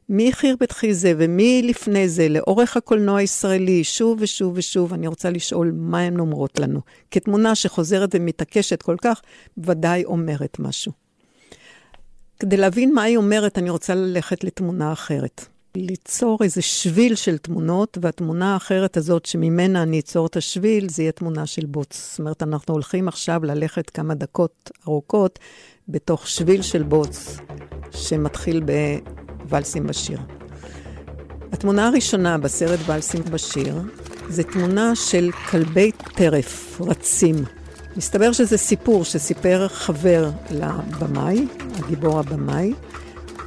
מחיר 0.10 0.56
בית 0.60 0.72
חיזה 0.72 1.14
ומלפני 1.18 2.10
זה, 2.10 2.30
לאורך 2.30 2.78
הקולנוע 2.78 3.20
הישראלי, 3.20 3.84
שוב 3.84 4.18
ושוב 4.22 4.54
ושוב, 4.56 4.94
אני 4.94 5.08
רוצה 5.08 5.30
לשאול 5.30 5.72
מה 5.76 6.00
הן 6.00 6.20
אומרות 6.20 6.60
לנו. 6.60 6.80
כתמונה 7.12 7.56
שחוזרת 7.56 8.10
ומתעקשת 8.14 8.82
כל 8.82 8.96
כך, 9.02 9.22
ודאי 9.58 10.06
אומרת 10.06 10.60
משהו. 10.60 10.92
כדי 12.40 12.58
להבין 12.58 12.94
מה 12.94 13.04
היא 13.04 13.18
אומרת, 13.18 13.58
אני 13.58 13.70
רוצה 13.70 13.96
ללכת 13.96 14.44
לתמונה 14.44 14.94
אחרת. 14.94 15.46
ליצור 15.76 16.40
איזה 16.44 16.62
שביל 16.62 17.16
של 17.16 17.38
תמונות, 17.38 17.98
והתמונה 18.02 18.54
האחרת 18.54 18.98
הזאת 18.98 19.26
שממנה 19.26 19.84
אני 19.84 20.00
אצור 20.00 20.28
את 20.28 20.38
השביל, 20.38 20.90
זה 20.90 21.04
יהיה 21.04 21.12
תמונה 21.12 21.46
של 21.46 21.66
בוץ. 21.66 22.10
זאת 22.12 22.20
אומרת, 22.20 22.44
אנחנו 22.44 22.74
הולכים 22.74 23.08
עכשיו 23.08 23.44
ללכת 23.44 23.90
כמה 23.90 24.14
דקות 24.14 24.72
ארוכות 24.88 25.40
בתוך 25.88 26.28
שביל 26.28 26.62
של 26.62 26.84
בוץ, 26.84 27.38
שמתחיל 27.92 28.62
בוואלסים 29.46 29.88
בשיר. 29.88 30.20
התמונה 31.52 31.88
הראשונה 31.88 32.38
בסרט 32.38 32.80
ואלסים 32.86 33.24
בשיר, 33.32 33.82
זה 34.30 34.44
תמונה 34.44 34.96
של 34.96 35.32
כלבי 35.50 35.92
טרף 35.92 36.82
רצים. 36.82 37.36
מסתבר 37.98 38.32
שזה 38.32 38.58
סיפור 38.58 39.04
שסיפר 39.04 39.68
חבר 39.68 40.30
לבמאי, 40.52 41.48
הגיבור 41.80 42.20
הבמאי, 42.20 42.74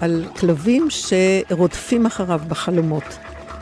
על 0.00 0.24
כלבים 0.40 0.88
שרודפים 0.90 2.06
אחריו 2.06 2.40
בחלומות. 2.48 3.18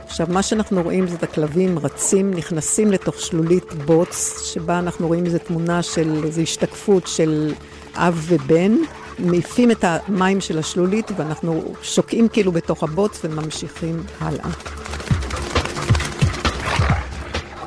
עכשיו, 0.07 0.27
מה 0.31 0.43
שאנחנו 0.43 0.83
רואים 0.83 1.07
זה 1.07 1.17
את 1.17 1.23
הכלבים 1.23 1.79
רצים, 1.79 2.31
נכנסים 2.31 2.93
לתוך 2.93 3.21
שלולית 3.21 3.73
בוץ, 3.73 4.41
שבה 4.53 4.79
אנחנו 4.79 5.07
רואים 5.07 5.27
איזו 5.27 5.39
תמונה 5.39 5.83
של, 5.83 6.25
איזו 6.25 6.41
השתקפות 6.41 7.07
של 7.07 7.53
אב 7.95 8.25
ובן, 8.29 8.77
מעיפים 9.19 9.71
את 9.71 9.85
המים 9.85 10.41
של 10.41 10.59
השלולית 10.59 11.11
ואנחנו 11.17 11.75
שוקעים 11.83 12.29
כאילו 12.29 12.53
בתוך 12.53 12.83
הבוץ 12.83 13.21
וממשיכים 13.25 14.03
הלאה. 14.21 14.51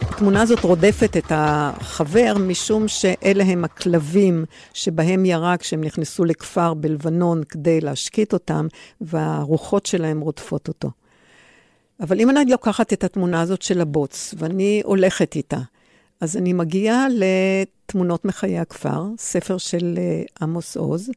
התמונה 0.01 0.41
הזאת 0.41 0.63
רודפת 0.63 1.17
את 1.17 1.31
החבר, 1.35 2.33
משום 2.39 2.87
שאלה 2.87 3.43
הם 3.43 3.63
הכלבים 3.63 4.45
שבהם 4.73 5.25
ירה 5.25 5.57
כשהם 5.57 5.83
נכנסו 5.83 6.25
לכפר 6.25 6.73
בלבנון 6.73 7.43
כדי 7.49 7.81
להשקיט 7.81 8.33
אותם, 8.33 8.67
והרוחות 9.01 9.85
שלהם 9.85 10.19
רודפות 10.19 10.67
אותו. 10.67 10.91
אבל 11.99 12.19
אם 12.19 12.29
אני 12.29 12.51
לוקחת 12.51 12.93
את 12.93 13.03
התמונה 13.03 13.41
הזאת 13.41 13.61
של 13.61 13.81
הבוץ, 13.81 14.33
ואני 14.37 14.81
הולכת 14.85 15.35
איתה, 15.35 15.59
אז 16.21 16.37
אני 16.37 16.53
מגיעה 16.53 17.07
לתמונות 17.09 18.25
מחיי 18.25 18.59
הכפר, 18.59 19.03
ספר 19.17 19.57
של 19.57 19.95
אה, 19.97 20.23
עמוס 20.41 20.77
עוז, 20.77 21.11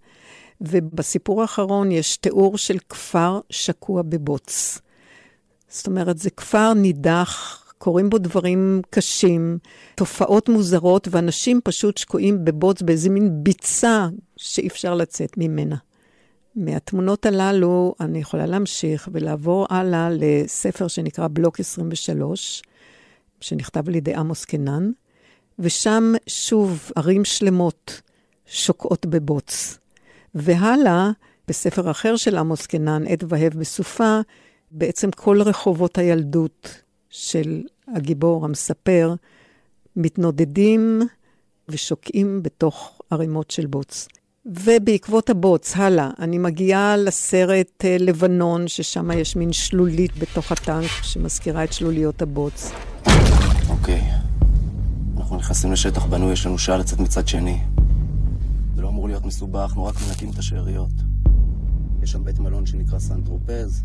ובסיפור 0.60 1.42
האחרון 1.42 1.92
יש 1.92 2.16
תיאור 2.16 2.58
של 2.58 2.78
כפר 2.88 3.40
שקוע 3.50 4.02
בבוץ. 4.02 4.78
זאת 5.68 5.86
אומרת, 5.86 6.18
זה 6.18 6.30
כפר 6.30 6.74
נידח, 6.74 7.62
קורים 7.78 8.10
בו 8.10 8.18
דברים 8.18 8.82
קשים, 8.90 9.58
תופעות 9.94 10.48
מוזרות, 10.48 11.08
ואנשים 11.10 11.60
פשוט 11.64 11.98
שקועים 11.98 12.44
בבוץ, 12.44 12.82
באיזה 12.82 13.10
מין 13.10 13.30
ביצה 13.32 14.08
שאי 14.36 14.66
אפשר 14.66 14.94
לצאת 14.94 15.32
ממנה. 15.36 15.76
מהתמונות 16.56 17.26
הללו 17.26 17.94
אני 18.00 18.18
יכולה 18.18 18.46
להמשיך 18.46 19.08
ולעבור 19.12 19.66
הלאה 19.70 20.08
לספר 20.10 20.88
שנקרא 20.88 21.28
בלוק 21.32 21.60
23, 21.60 22.62
שנכתב 23.42 23.88
על 23.88 23.94
ידי 23.94 24.14
עמוס 24.14 24.44
קנן, 24.44 24.90
ושם 25.58 26.12
שוב 26.26 26.90
ערים 26.96 27.24
שלמות 27.24 28.00
שוקעות 28.46 29.06
בבוץ. 29.06 29.78
והלאה, 30.34 31.10
בספר 31.48 31.90
אחר 31.90 32.16
של 32.16 32.36
עמוס 32.36 32.66
קנן, 32.66 33.04
עת 33.06 33.24
והב 33.28 33.54
בסופה, 33.54 34.20
בעצם 34.70 35.10
כל 35.10 35.42
רחובות 35.42 35.98
הילדות 35.98 36.82
של 37.10 37.62
הגיבור 37.88 38.44
המספר 38.44 39.14
מתנודדים 39.96 41.02
ושוקעים 41.68 42.42
בתוך 42.42 43.00
ערימות 43.10 43.50
של 43.50 43.66
בוץ. 43.66 44.08
ובעקבות 44.46 45.30
הבוץ, 45.30 45.76
הלאה, 45.76 46.10
אני 46.18 46.38
מגיעה 46.38 46.96
לסרט 46.96 47.84
אה, 47.84 47.96
לבנון, 48.00 48.68
ששם 48.68 49.10
יש 49.10 49.36
מין 49.36 49.52
שלולית 49.52 50.18
בתוך 50.18 50.52
הטנק 50.52 50.90
שמזכירה 51.02 51.64
את 51.64 51.72
שלוליות 51.72 52.22
הבוץ. 52.22 52.72
אוקיי, 53.68 54.02
אנחנו 55.16 55.36
נכנסים 55.36 55.72
לשטח 55.72 56.04
בנוי, 56.06 56.32
יש 56.32 56.46
לנו 56.46 56.58
שעה 56.58 56.76
לצאת 56.76 57.00
מצד 57.00 57.28
שני. 57.28 57.58
זה 58.76 58.82
לא 58.82 58.88
אמור 58.88 59.08
להיות 59.08 59.24
מסובך, 59.24 59.60
אנחנו 59.60 59.84
רק 59.84 59.94
מנקים 60.08 60.30
את 60.30 60.38
השאריות. 60.38 60.92
יש 62.02 62.10
שם 62.10 62.24
בית 62.24 62.38
מלון 62.38 62.66
שנקרא 62.66 62.98
סנטרופז. 62.98 63.82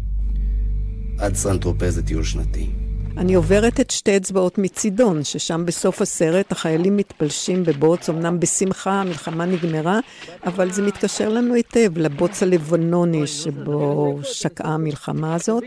עד 1.19 1.35
סנטרופז 1.35 1.95
זה 1.95 2.03
טיול 2.03 2.23
שנתי. 2.23 2.86
אני 3.17 3.33
עוברת 3.33 3.79
את 3.79 3.91
שתי 3.91 4.17
אצבעות 4.17 4.57
מצידון, 4.57 5.23
ששם 5.23 5.65
בסוף 5.65 6.01
הסרט 6.01 6.51
החיילים 6.51 6.97
מתפלשים 6.97 7.63
בבוץ, 7.65 8.09
אמנם 8.09 8.39
בשמחה, 8.39 8.91
המלחמה 8.91 9.45
נגמרה, 9.45 9.99
אבל 10.45 10.71
זה 10.71 10.81
מתקשר 10.81 11.29
לנו 11.29 11.53
היטב 11.53 11.97
לבוץ 11.97 12.43
הלבנוני 12.43 13.27
שבו 13.27 14.19
שקעה 14.23 14.73
המלחמה 14.73 15.35
הזאת. 15.35 15.63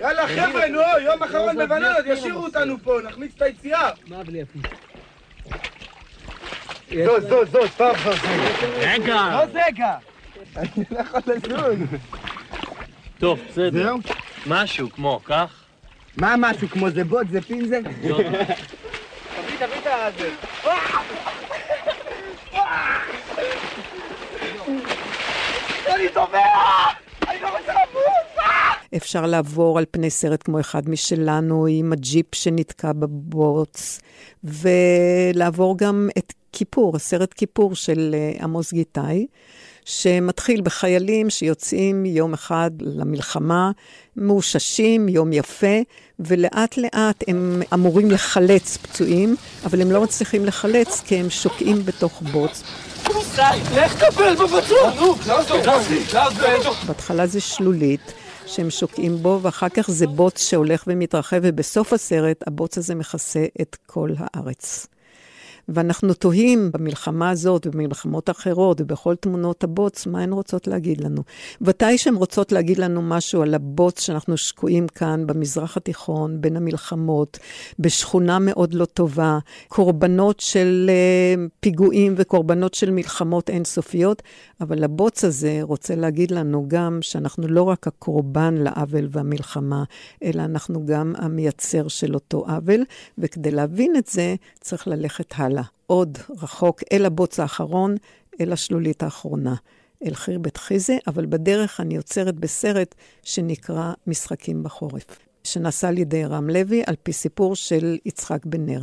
יאללה 0.00 0.26
חבר'ה, 0.28 0.68
נו, 0.68 0.80
יום 1.04 1.22
אחרון 1.22 1.56
בבננות, 1.56 2.06
ישאירו 2.06 2.44
אותנו 2.44 2.74
פה, 2.82 2.98
נחמיץ 3.04 3.32
את 3.36 3.42
היציאה. 3.42 3.90
מה 4.06 4.24
בלי 4.24 4.42
זוז, 7.04 7.22
זוז, 7.28 7.48
זוז, 7.52 7.70
פעם 7.76 7.94
זוז. 8.04 8.18
רגע. 8.78 9.28
לא 9.32 9.46
זגה. 9.46 9.96
אני 10.56 10.84
לא 10.90 11.00
יכול 11.00 11.20
לזוז. 11.26 11.88
טוב, 13.18 13.38
בסדר. 13.50 13.94
משהו 14.46 14.90
כמו, 14.90 15.20
כך. 15.24 15.65
מה 16.16 16.34
משהו 16.38 16.68
כמו 16.68 16.90
זה 16.90 17.04
בוט, 17.04 17.26
זה 17.30 17.40
פינזר? 17.40 17.80
תביא, 17.80 18.16
תביא 19.58 19.76
את 20.08 20.18
זה. 20.18 20.30
אני 25.94 26.08
טובע! 26.14 26.38
אני 27.28 27.40
לא 27.40 27.48
רוצה 27.58 27.72
למות! 27.72 28.36
אפשר 28.96 29.26
לעבור 29.26 29.78
על 29.78 29.84
פני 29.90 30.10
סרט 30.10 30.42
כמו 30.42 30.60
אחד 30.60 30.88
משלנו, 30.88 31.66
עם 31.66 31.92
הג'יפ 31.92 32.34
שנתקע 32.34 32.92
בבוץ, 32.92 34.00
ולעבור 34.44 35.78
גם 35.78 36.08
את 36.18 36.32
כיפור, 36.52 36.96
הסרט 36.96 37.32
כיפור 37.32 37.74
של 37.74 38.14
אה, 38.14 38.44
עמוס 38.44 38.72
גיטאי. 38.72 39.26
שמתחיל 39.86 40.60
בחיילים 40.60 41.30
שיוצאים 41.30 42.06
יום 42.06 42.34
אחד 42.34 42.70
למלחמה, 42.80 43.70
מאוששים, 44.16 45.08
יום 45.08 45.32
יפה, 45.32 45.76
ולאט 46.20 46.76
לאט 46.76 47.24
הם 47.28 47.62
אמורים 47.74 48.10
לחלץ 48.10 48.76
פצועים, 48.76 49.36
אבל 49.64 49.80
הם 49.80 49.90
לא 49.90 50.02
מצליחים 50.02 50.44
לחלץ 50.44 51.00
כי 51.00 51.16
הם 51.16 51.30
שוקעים 51.30 51.84
בתוך 51.84 52.22
בוץ. 52.32 52.62
לך 53.74 54.04
בפצוע, 54.34 54.94
נו, 54.94 55.14
בהתחלה 56.86 57.26
זה 57.26 57.40
שלולית. 57.40 58.12
שהם 58.46 58.70
שוקעים 58.70 59.16
בו, 59.16 59.38
ואחר 59.42 59.68
כך 59.68 59.90
זה 59.90 60.06
בוץ 60.06 60.48
שהולך 60.48 60.84
ומתרחב, 60.86 61.40
ובסוף 61.42 61.92
הסרט 61.92 62.44
הבוץ 62.46 62.78
הזה 62.78 62.94
מכסה 62.94 63.44
את 63.60 63.76
כל 63.86 64.10
הארץ. 64.18 64.86
ואנחנו 65.68 66.14
תוהים 66.14 66.70
במלחמה 66.72 67.30
הזאת 67.30 67.66
ובמלחמות 67.66 68.30
אחרות 68.30 68.80
ובכל 68.80 69.14
תמונות 69.14 69.64
הבוץ, 69.64 70.06
מה 70.06 70.22
הן 70.22 70.32
רוצות 70.32 70.66
להגיד 70.66 71.00
לנו. 71.00 71.22
ודאי 71.60 71.98
שהן 71.98 72.14
רוצות 72.14 72.52
להגיד 72.52 72.78
לנו 72.78 73.02
משהו 73.02 73.42
על 73.42 73.54
הבוץ 73.54 74.00
שאנחנו 74.00 74.36
שקועים 74.36 74.88
כאן 74.88 75.26
במזרח 75.26 75.76
התיכון, 75.76 76.40
בין 76.40 76.56
המלחמות, 76.56 77.38
בשכונה 77.78 78.38
מאוד 78.38 78.74
לא 78.74 78.84
טובה, 78.84 79.38
קורבנות 79.68 80.40
של 80.40 80.90
uh, 81.36 81.50
פיגועים 81.60 82.14
וקורבנות 82.16 82.74
של 82.74 82.90
מלחמות 82.90 83.50
אינסופיות, 83.50 84.22
אבל 84.60 84.84
הבוץ 84.84 85.24
הזה 85.24 85.58
רוצה 85.62 85.94
להגיד 85.94 86.30
לנו 86.30 86.64
גם 86.68 86.98
שאנחנו 87.02 87.48
לא 87.48 87.62
רק 87.62 87.86
הקורבן 87.86 88.54
לעוול 88.54 89.08
והמלחמה, 89.10 89.84
אלא 90.24 90.42
אנחנו 90.42 90.86
גם 90.86 91.12
המייצר 91.16 91.88
של 91.88 92.14
אותו 92.14 92.44
עוול, 92.48 92.84
וכדי 93.18 93.50
להבין 93.50 93.96
את 93.96 94.06
זה 94.06 94.34
צריך 94.60 94.88
ללכת 94.88 95.32
הלאה. 95.36 95.55
עוד 95.86 96.18
רחוק 96.42 96.80
אל 96.92 97.06
הבוץ 97.06 97.40
האחרון, 97.40 97.94
אל 98.40 98.52
השלולית 98.52 99.02
האחרונה, 99.02 99.54
אל 100.04 100.14
חיר 100.14 100.38
בית 100.38 100.56
חיזה, 100.56 100.96
אבל 101.06 101.26
בדרך 101.26 101.80
אני 101.80 101.96
עוצרת 101.96 102.34
בסרט 102.34 102.94
שנקרא 103.22 103.92
משחקים 104.06 104.62
בחורף, 104.62 105.18
שנעשה 105.44 105.88
על 105.88 105.98
ידי 105.98 106.24
רם 106.24 106.50
לוי, 106.50 106.82
על 106.86 106.94
פי 107.02 107.12
סיפור 107.12 107.56
של 107.56 107.98
יצחק 108.04 108.46
בן 108.46 108.66
נר. 108.66 108.82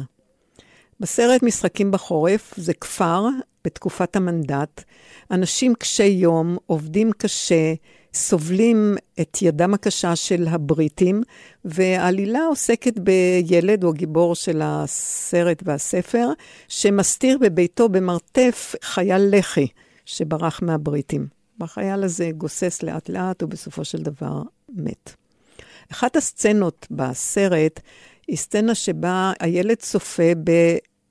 בסרט 1.00 1.44
משחקים 1.44 1.92
בחורף 1.92 2.54
זה 2.58 2.74
כפר 2.74 3.28
בתקופת 3.66 4.16
המנדט. 4.16 4.84
אנשים 5.32 5.76
קשי 5.76 6.04
יום, 6.04 6.58
עובדים 6.66 7.12
קשה, 7.18 7.74
סובלים 8.14 8.96
את 9.22 9.38
ידם 9.42 9.74
הקשה 9.74 10.16
של 10.16 10.48
הבריטים, 10.48 11.24
והעלילה 11.66 12.40
עוסקת 12.46 13.00
בילד, 13.00 13.84
הוא 13.84 13.94
הגיבור 13.94 14.36
של 14.36 14.62
הסרט 14.64 15.64
והספר, 15.66 16.30
שמסתיר 16.68 17.38
בביתו 17.42 17.90
במרתף 17.90 18.76
חייל 18.82 19.38
לח"י 19.38 19.68
שברח 20.06 20.60
מהבריטים. 20.62 21.28
והחייל 21.60 22.04
הזה 22.04 22.32
גוסס 22.38 22.84
לאט-לאט, 22.84 23.44
ובסופו 23.44 23.86
של 23.86 24.04
דבר 24.04 24.42
מת. 24.70 25.14
אחת 25.92 26.16
הסצנות 26.16 26.88
בסרט 26.92 27.80
היא 28.28 28.38
סצנה 28.38 28.76
שבה 28.76 29.32
הילד 29.40 29.78
צופה 29.78 30.36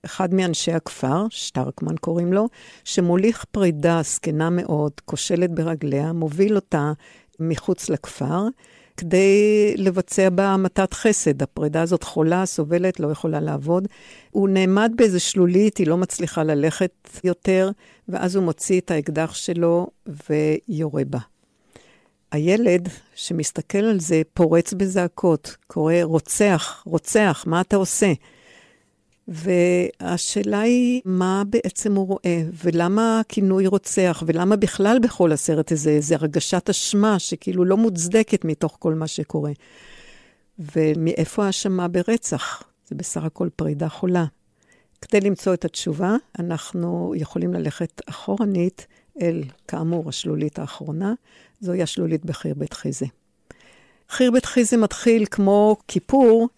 באחד 0.03 0.35
מאנשי 0.35 0.73
הכפר, 0.73 1.27
שטרקמן 1.31 1.97
קוראים 1.97 2.33
לו, 2.33 2.49
שמוליך 2.85 3.45
פרידה 3.51 4.01
זקנה 4.05 4.51
מאוד, 4.51 4.93
כושלת 5.05 5.51
ברגליה, 5.51 6.13
מוביל 6.13 6.57
אותה 6.57 6.93
מחוץ 7.41 7.89
לכפר, 7.89 8.47
כדי 8.97 9.75
לבצע 9.77 10.31
בה 10.31 10.45
המתת 10.49 10.95
חסד. 10.95 11.43
הפרידה 11.43 11.83
הזאת 11.83 12.03
חולה, 12.03 12.47
סובלת, 12.47 13.01
לא 13.01 13.09
יכולה 13.09 13.41
לעבוד. 13.41 13.89
הוא 14.31 14.49
נעמד 14.49 14.93
באיזה 14.97 15.21
שלולית, 15.21 15.77
היא 15.77 15.87
לא 15.87 15.97
מצליחה 15.97 16.43
ללכת 16.43 17.09
יותר, 17.25 17.71
ואז 18.09 18.37
הוא 18.37 18.45
מוציא 18.45 18.81
את 18.81 18.91
האקדח 18.91 19.35
שלו 19.35 19.87
ויורה 20.29 21.03
בה. 21.05 21.19
הילד 22.33 22.89
שמסתכל 23.15 23.79
על 23.79 24.01
זה 24.01 24.23
פורץ 24.35 24.73
בזעקות, 24.73 25.57
קורא, 25.67 25.95
רוצח, 26.03 26.83
רוצח, 26.87 27.45
מה 27.47 27.61
אתה 27.61 27.77
עושה? 27.77 28.13
והשאלה 29.29 30.61
היא, 30.61 31.01
מה 31.05 31.43
בעצם 31.51 31.95
הוא 31.95 32.07
רואה, 32.07 32.43
ולמה 32.65 33.21
הכינוי 33.21 33.67
רוצח, 33.67 34.23
ולמה 34.27 34.57
בכלל 34.57 34.99
בכל 35.03 35.33
הסרט 35.33 35.73
הזה, 35.73 36.01
זה 36.01 36.15
הרגשת 36.15 36.71
אשמה 36.71 37.19
שכאילו 37.19 37.65
לא 37.65 37.77
מוצדקת 37.77 38.45
מתוך 38.45 38.77
כל 38.81 38.95
מה 38.95 39.07
שקורה. 39.07 39.53
ומאיפה 40.59 41.47
האשמה 41.47 41.89
ברצח? 41.89 42.63
זה 42.89 42.95
בסך 42.95 43.25
הכל 43.25 43.49
פרידה 43.57 43.89
חולה. 43.89 44.25
כדי 45.01 45.21
למצוא 45.21 45.55
את 45.55 45.65
התשובה, 45.65 46.17
אנחנו 46.39 47.15
יכולים 47.17 47.55
ללכת 47.55 48.03
אחורנית 48.07 48.87
אל, 49.21 49.43
כאמור, 49.69 50.09
השלולית 50.09 50.59
האחרונה, 50.59 51.15
זוהי 51.61 51.83
השלולית 51.83 52.25
בחיר 52.25 52.55
בית 52.55 52.73
חיזה. 52.73 53.07
חיר 54.09 54.31
בית 54.31 54.45
חיזה 54.45 54.77
מתחיל 54.77 55.27
כמו 55.31 55.77
כיפור, 55.89 56.49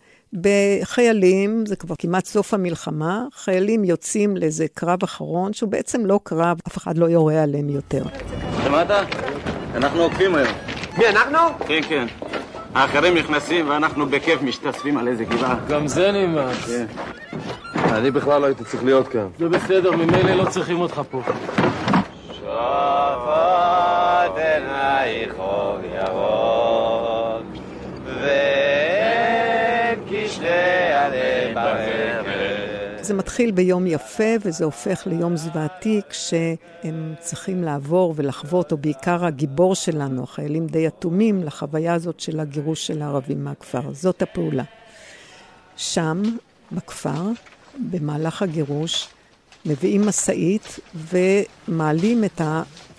בחיילים, 0.41 1.67
זה 1.67 1.77
כבר 1.77 1.95
כמעט 1.99 2.27
סוף 2.27 2.55
המלחמה, 2.55 3.25
חיילים 3.35 3.85
יוצאים 3.85 4.37
לאיזה 4.37 4.67
קרב 4.75 5.03
אחרון, 5.03 5.53
שהוא 5.53 5.71
בעצם 5.71 6.07
לא 6.07 6.21
קרב, 6.23 6.59
אף 6.69 6.77
אחד 6.77 6.99
לא 6.99 7.07
יורה 7.07 7.43
עליהם 7.43 7.69
יותר. 7.69 8.03
שמעת? 8.65 8.91
אנחנו 9.75 10.03
עוקפים 10.03 10.35
היום. 10.35 10.53
מי, 10.99 11.09
אנחנו? 11.09 11.39
כן, 11.67 11.81
כן. 11.89 12.07
האחרים 12.75 13.15
נכנסים 13.15 13.69
ואנחנו 13.69 14.07
בכיף 14.07 14.43
משתספים 14.43 14.99
על 14.99 15.09
איזה 15.09 15.25
גבעה. 15.25 15.57
גם 15.69 15.87
זה 15.87 16.13
נמאס. 16.13 16.67
כן. 16.67 16.87
אני 17.75 18.11
בכלל 18.11 18.41
לא 18.41 18.47
הייתי 18.47 18.65
צריך 18.65 18.85
להיות 18.85 19.09
כאן. 19.09 19.27
זה 19.39 19.49
בסדר, 19.49 19.91
ממילא 19.91 20.35
לא 20.35 20.51
צריכים 20.51 20.81
אותך 20.81 21.03
פה. 21.11 21.23
שופט 22.33 22.45
עינייך 24.37 25.35
אור 25.39 25.79
זה 33.05 33.15
מתחיל 33.15 33.51
ביום 33.51 33.87
יפה 33.87 34.35
וזה 34.41 34.65
הופך 34.65 35.07
ליום 35.07 35.37
זוועתי 35.37 36.01
כשהם 36.11 37.15
צריכים 37.21 37.63
לעבור 37.63 38.15
ולחוות, 38.17 38.73
או 38.73 38.77
בעיקר 38.77 39.25
הגיבור 39.25 39.75
שלנו, 39.75 40.23
החיילים 40.23 40.67
די 40.67 40.87
אטומים, 40.87 41.43
לחוויה 41.43 41.95
הזאת 41.95 42.21
של 42.21 42.41
הגירוש 42.41 42.87
של 42.87 43.03
הערבים 43.03 43.45
מהכפר. 43.45 43.93
זאת 43.93 44.23
הפעולה. 44.23 44.63
שם, 45.77 46.23
בכפר, 46.73 47.31
במהלך 47.91 48.43
הגירוש, 48.43 49.09
מביאים 49.67 50.07
משאית 50.07 50.79
ומעלים 50.95 52.25
את 52.25 52.41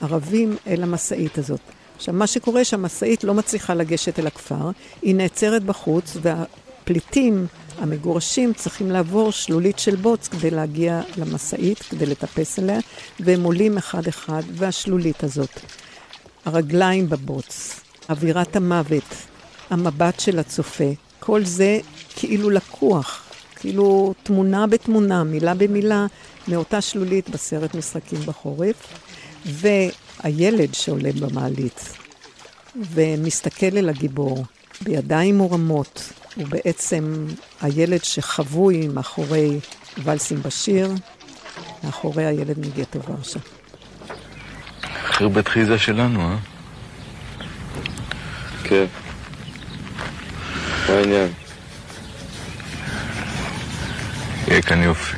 הערבים 0.02 0.58
אל 0.68 0.84
המשאית 0.84 1.38
הזאת. 1.38 1.62
עכשיו, 1.96 2.14
מה 2.14 2.28
שקורה 2.28 2.64
שהמשאית 2.64 3.24
לא 3.24 3.34
מצליחה 3.34 3.74
לגשת 3.74 4.20
אל 4.20 4.28
הכפר, 4.28 4.72
היא 5.02 5.16
נעצרת 5.16 5.64
בחוץ, 5.64 6.18
והפליטים 6.22 7.48
המגורשים 7.78 8.54
צריכים 8.54 8.92
לעבור 8.92 9.32
שלולית 9.32 9.80
של 9.80 9.96
בוץ 9.96 10.28
כדי 10.28 10.52
להגיע 10.52 11.02
למשאית, 11.18 11.80
כדי 11.80 12.06
לטפס 12.06 12.60
עליה, 12.60 12.80
והם 13.20 13.44
עולים 13.44 13.78
אחד-אחד, 13.78 14.42
והשלולית 14.52 15.24
הזאת. 15.24 15.60
הרגליים 16.46 17.10
בבוץ, 17.10 17.80
אווירת 18.10 18.56
המוות, 18.56 19.16
המבט 19.70 20.20
של 20.20 20.40
הצופה, 20.40 20.92
כל 21.20 21.44
זה 21.44 21.80
כאילו 22.16 22.50
לקוח, 22.50 23.24
כאילו 23.56 24.14
תמונה 24.24 24.68
בתמונה, 24.68 25.24
מילה 25.24 25.54
במילה, 25.54 26.06
מאותה 26.48 26.82
שלולית 26.82 27.30
בסרט 27.30 27.76
משחקים 27.76 28.20
בחורף, 28.20 28.88
והילד 29.46 30.74
שעולה 30.74 31.12
במעלית 31.12 31.94
ומסתכל 32.76 33.78
אל 33.78 33.90
הגיבור 33.90 34.46
בידיים 34.82 35.38
מורמות, 35.38 36.14
הוא 36.36 36.48
בעצם 36.48 37.26
הילד 37.62 38.04
שחבוי 38.04 38.88
מאחורי 38.88 39.60
ולסים 40.04 40.44
בשיר, 40.44 40.92
מאחורי 41.84 42.26
הילד 42.26 42.60
מגטו 42.60 43.00
ורשה. 43.04 43.40
חרבת 45.06 45.48
חיזה 45.48 45.78
שלנו, 45.78 46.22
אה? 46.22 46.38
כן. 48.64 48.86
מה 50.90 50.94
העניין? 50.94 51.28
יהיה 54.48 54.62
כאן 54.62 54.84
יופי. 54.84 55.18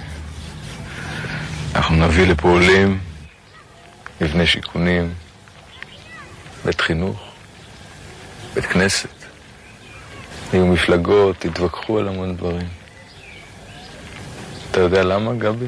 אנחנו 1.76 1.96
נביא 2.08 2.28
לפה 2.28 2.50
עולים, 2.50 3.00
נבנה 4.22 4.46
שיכונים, 4.46 5.13
בית 6.65 6.82
חינוך, 6.82 7.20
בית 8.54 8.65
כנסת. 8.65 9.16
יהיו 10.53 10.65
מפלגות, 10.67 11.36
תתווכחו 11.39 11.99
על 11.99 12.07
המון 12.07 12.36
דברים. 12.36 12.67
אתה 14.71 14.79
יודע 14.79 15.03
למה, 15.03 15.33
גבי? 15.33 15.67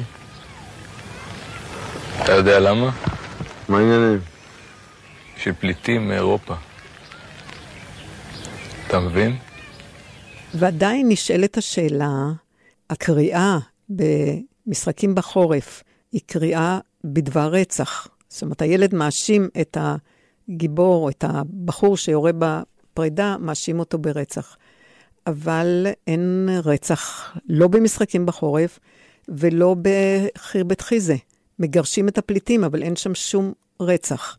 אתה 2.22 2.32
יודע 2.32 2.60
למה? 2.60 2.90
מה 3.68 3.78
העניינים? 3.78 4.20
של 5.36 5.52
פליטים 5.52 6.08
מאירופה. 6.08 6.54
אתה 8.86 9.00
מבין? 9.00 9.36
ועדיין 10.54 11.08
נשאלת 11.08 11.56
השאלה, 11.56 12.12
הקריאה 12.90 13.58
במשחקים 13.88 15.14
בחורף 15.14 15.82
היא 16.12 16.20
קריאה 16.26 16.78
בדבר 17.04 17.46
רצח. 17.52 18.08
זאת 18.28 18.42
אומרת, 18.42 18.62
הילד 18.62 18.94
מאשים 18.94 19.48
את 19.60 19.76
הגיבור, 19.80 21.10
את 21.10 21.24
הבחור 21.28 21.96
שיורה 21.96 22.30
בפרידה, 22.38 23.36
מאשים 23.40 23.78
אותו 23.78 23.98
ברצח. 23.98 24.56
אבל 25.26 25.86
אין 26.06 26.48
רצח, 26.64 27.32
לא 27.48 27.68
במשחקים 27.68 28.26
בחורף 28.26 28.78
ולא 29.28 29.76
בחירבת 29.82 30.80
חיזה. 30.80 31.16
מגרשים 31.58 32.08
את 32.08 32.18
הפליטים, 32.18 32.64
אבל 32.64 32.82
אין 32.82 32.96
שם 32.96 33.14
שום 33.14 33.52
רצח. 33.80 34.38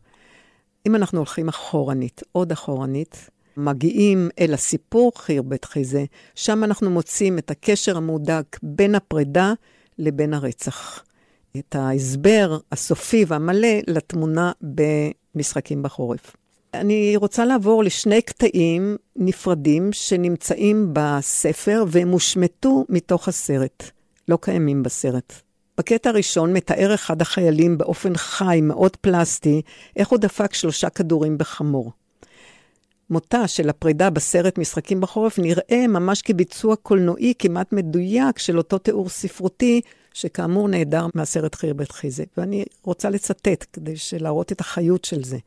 אם 0.86 0.94
אנחנו 0.94 1.18
הולכים 1.18 1.48
אחורנית, 1.48 2.22
עוד 2.32 2.52
אחורנית, 2.52 3.30
מגיעים 3.56 4.28
אל 4.40 4.54
הסיפור 4.54 5.12
חירבת 5.16 5.64
חיזה, 5.64 6.04
שם 6.34 6.64
אנחנו 6.64 6.90
מוצאים 6.90 7.38
את 7.38 7.50
הקשר 7.50 7.96
המהודק 7.96 8.58
בין 8.62 8.94
הפרידה 8.94 9.52
לבין 9.98 10.34
הרצח. 10.34 11.04
את 11.58 11.74
ההסבר 11.74 12.58
הסופי 12.72 13.24
והמלא 13.28 13.68
לתמונה 13.86 14.52
במשחקים 15.34 15.82
בחורף. 15.82 16.36
אני 16.74 17.16
רוצה 17.16 17.44
לעבור 17.44 17.84
לשני 17.84 18.22
קטעים 18.22 18.96
נפרדים 19.16 19.92
שנמצאים 19.92 20.90
בספר 20.92 21.84
והם 21.88 22.08
הושמטו 22.08 22.84
מתוך 22.88 23.28
הסרט, 23.28 23.90
לא 24.28 24.38
קיימים 24.40 24.82
בסרט. 24.82 25.32
בקטע 25.78 26.10
הראשון 26.10 26.52
מתאר 26.52 26.94
אחד 26.94 27.22
החיילים 27.22 27.78
באופן 27.78 28.16
חי, 28.16 28.60
מאוד 28.62 28.96
פלסטי, 28.96 29.62
איך 29.96 30.08
הוא 30.08 30.18
דפק 30.18 30.54
שלושה 30.54 30.90
כדורים 30.90 31.38
בחמור. 31.38 31.92
מותה 33.10 33.48
של 33.48 33.68
הפרידה 33.68 34.10
בסרט 34.10 34.58
משחקים 34.58 35.00
בחורף 35.00 35.38
נראה 35.38 35.86
ממש 35.88 36.22
כביצוע 36.22 36.76
קולנועי 36.76 37.34
כמעט 37.38 37.72
מדויק 37.72 38.38
של 38.38 38.58
אותו 38.58 38.78
תיאור 38.78 39.08
ספרותי, 39.08 39.80
שכאמור 40.14 40.68
נעדר 40.68 41.06
מהסרט 41.14 41.54
חירבת 41.54 41.92
חיזה. 41.92 42.24
ואני 42.36 42.64
רוצה 42.82 43.10
לצטט 43.10 43.66
כדי 43.72 43.94
להראות 44.20 44.52
את 44.52 44.60
החיות 44.60 45.04
של 45.04 45.24
זה. 45.24 45.38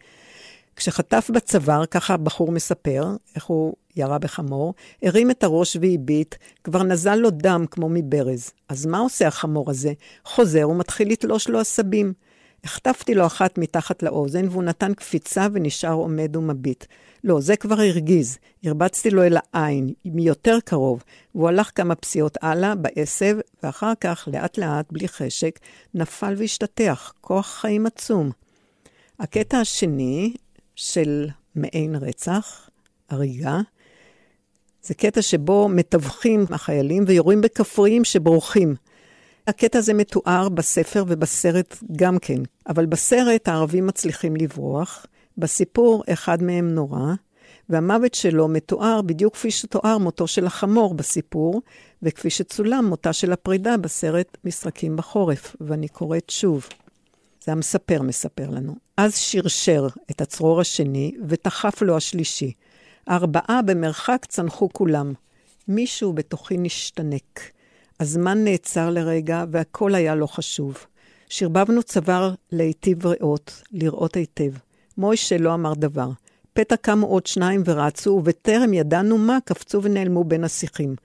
כשחטף 0.75 1.29
בצוואר, 1.33 1.85
ככה 1.85 2.13
הבחור 2.13 2.51
מספר, 2.51 3.15
איך 3.35 3.45
הוא 3.45 3.73
ירה 3.95 4.19
בחמור, 4.19 4.73
הרים 5.03 5.31
את 5.31 5.43
הראש 5.43 5.77
והביט, 5.81 6.35
כבר 6.63 6.83
נזל 6.83 7.15
לו 7.15 7.29
דם 7.29 7.65
כמו 7.71 7.89
מברז. 7.89 8.51
אז 8.69 8.85
מה 8.85 8.99
עושה 8.99 9.27
החמור 9.27 9.69
הזה? 9.69 9.93
חוזר 10.25 10.69
ומתחיל 10.69 11.11
לתלוש 11.11 11.49
לו 11.49 11.59
עשבים. 11.59 12.13
החטפתי 12.63 13.15
לו 13.15 13.25
אחת 13.25 13.57
מתחת 13.57 14.03
לאוזן, 14.03 14.47
והוא 14.49 14.63
נתן 14.63 14.93
קפיצה 14.93 15.47
ונשאר 15.53 15.93
עומד 15.93 16.35
ומביט. 16.35 16.85
לא, 17.23 17.41
זה 17.41 17.55
כבר 17.55 17.81
הרגיז. 17.81 18.37
הרבצתי 18.63 19.09
לו 19.09 19.23
אל 19.23 19.37
העין, 19.53 19.93
מיותר 20.05 20.57
קרוב, 20.65 21.03
והוא 21.35 21.47
הלך 21.47 21.71
כמה 21.75 21.95
פסיעות 21.95 22.37
הלאה, 22.41 22.75
בעשב, 22.75 23.37
ואחר 23.63 23.93
כך, 24.01 24.27
לאט-לאט, 24.33 24.85
בלי 24.91 25.07
חשק, 25.07 25.59
נפל 25.93 26.33
והשתטח. 26.37 27.13
כוח 27.21 27.47
חיים 27.47 27.85
עצום. 27.85 28.31
הקטע 29.19 29.57
השני 29.57 30.33
של 30.75 31.27
מעין 31.55 31.95
רצח, 31.95 32.69
הריגה, 33.09 33.59
זה 34.83 34.93
קטע 34.93 35.21
שבו 35.21 35.69
מתווכים 35.69 36.45
החיילים 36.49 37.03
ויורים 37.07 37.41
בכפריים 37.41 38.03
שבורחים. 38.03 38.75
הקטע 39.47 39.79
הזה 39.79 39.93
מתואר 39.93 40.49
בספר 40.49 41.03
ובסרט 41.07 41.77
גם 41.95 42.19
כן, 42.19 42.41
אבל 42.67 42.85
בסרט 42.85 43.47
הערבים 43.47 43.87
מצליחים 43.87 44.35
לברוח, 44.35 45.05
בסיפור 45.37 46.03
אחד 46.09 46.43
מהם 46.43 46.73
נורא, 46.73 47.13
והמוות 47.69 48.13
שלו 48.13 48.47
מתואר 48.47 49.01
בדיוק 49.01 49.33
כפי 49.33 49.51
שתואר 49.51 49.97
מותו 49.97 50.27
של 50.27 50.45
החמור 50.45 50.93
בסיפור, 50.93 51.61
וכפי 52.03 52.29
שצולם 52.29 52.85
מותה 52.85 53.13
של 53.13 53.31
הפרידה 53.31 53.77
בסרט 53.77 54.37
משחקים 54.43 54.95
בחורף, 54.95 55.55
ואני 55.61 55.87
קוראת 55.87 56.29
שוב. 56.29 56.67
זה 57.45 57.51
המספר 57.51 58.01
מספר 58.01 58.49
לנו. 58.49 58.75
אז 58.97 59.15
שרשר 59.15 59.87
את 60.11 60.21
הצרור 60.21 60.61
השני, 60.61 61.11
ותחף 61.27 61.81
לו 61.81 61.97
השלישי. 61.97 62.51
ארבעה 63.09 63.61
במרחק 63.65 64.25
צנחו 64.27 64.69
כולם. 64.73 65.13
מישהו 65.67 66.13
בתוכי 66.13 66.57
נשתנק. 66.57 67.39
הזמן 67.99 68.43
נעצר 68.43 68.89
לרגע, 68.89 69.43
והכל 69.51 69.95
היה 69.95 70.15
לא 70.15 70.27
חשוב. 70.27 70.85
שרבבנו 71.29 71.83
צוואר 71.83 72.33
להיטיב 72.51 73.05
ריאות, 73.05 73.61
לראות 73.71 74.15
היטב. 74.15 74.51
מוישה 74.97 75.37
לא 75.37 75.53
אמר 75.53 75.73
דבר. 75.73 76.09
פתע 76.53 76.77
קמו 76.77 77.07
עוד 77.07 77.25
שניים 77.25 77.63
ורצו, 77.65 78.09
ובטרם 78.09 78.73
ידענו 78.73 79.17
מה, 79.17 79.37
קפצו 79.45 79.83
ונעלמו 79.83 80.23
בין 80.23 80.43
השיחים. 80.43 80.95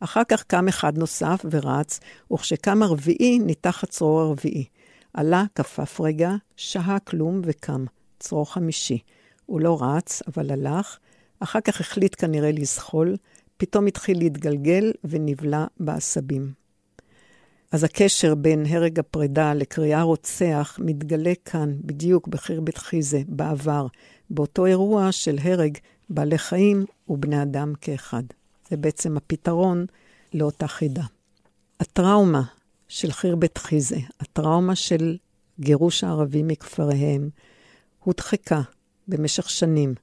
אחר 0.00 0.22
כך 0.28 0.42
קם 0.42 0.68
אחד 0.68 0.98
נוסף 0.98 1.44
ורץ, 1.50 2.00
וכשקם 2.32 2.82
הרביעי, 2.82 3.38
ניתח 3.38 3.84
הצרור 3.84 4.20
הרביעי. 4.20 4.64
עלה, 5.18 5.44
כפף 5.54 6.00
רגע, 6.00 6.30
שהה 6.56 6.98
כלום 6.98 7.40
וקם. 7.44 7.84
צרור 8.18 8.52
חמישי. 8.52 8.98
הוא 9.46 9.60
לא 9.60 9.78
רץ, 9.80 10.22
אבל 10.26 10.50
הלך. 10.50 10.98
אחר 11.40 11.60
כך 11.60 11.80
החליט 11.80 12.14
כנראה 12.18 12.52
לזחול, 12.52 13.16
פתאום 13.56 13.86
התחיל 13.86 14.18
להתגלגל 14.18 14.92
ונבלע 15.04 15.64
בעשבים. 15.80 16.52
אז 17.72 17.84
הקשר 17.84 18.34
בין 18.34 18.66
הרג 18.66 18.98
הפרידה 18.98 19.54
לקריאה 19.54 20.02
רוצח 20.02 20.78
מתגלה 20.82 21.32
כאן, 21.44 21.76
בדיוק 21.80 22.28
בחיר 22.28 22.60
בית 22.60 22.78
חיזה, 22.78 23.22
בעבר, 23.28 23.86
באותו 24.30 24.66
אירוע 24.66 25.12
של 25.12 25.36
הרג 25.42 25.78
בעלי 26.10 26.38
חיים 26.38 26.84
ובני 27.08 27.42
אדם 27.42 27.72
כאחד. 27.80 28.22
זה 28.70 28.76
בעצם 28.76 29.16
הפתרון 29.16 29.86
לאותה 30.34 30.68
חידה. 30.68 31.04
הטראומה 31.80 32.42
של 32.88 33.12
חיר 33.12 33.36
בית 33.36 33.58
חיזה, 33.58 33.96
הטראומה 34.20 34.76
של 34.76 35.16
גירוש 35.60 36.04
הערבים 36.04 36.48
מכפריהם, 36.48 37.28
הודחקה 38.04 38.60
במשך 39.08 39.50
שנים. 39.50 39.94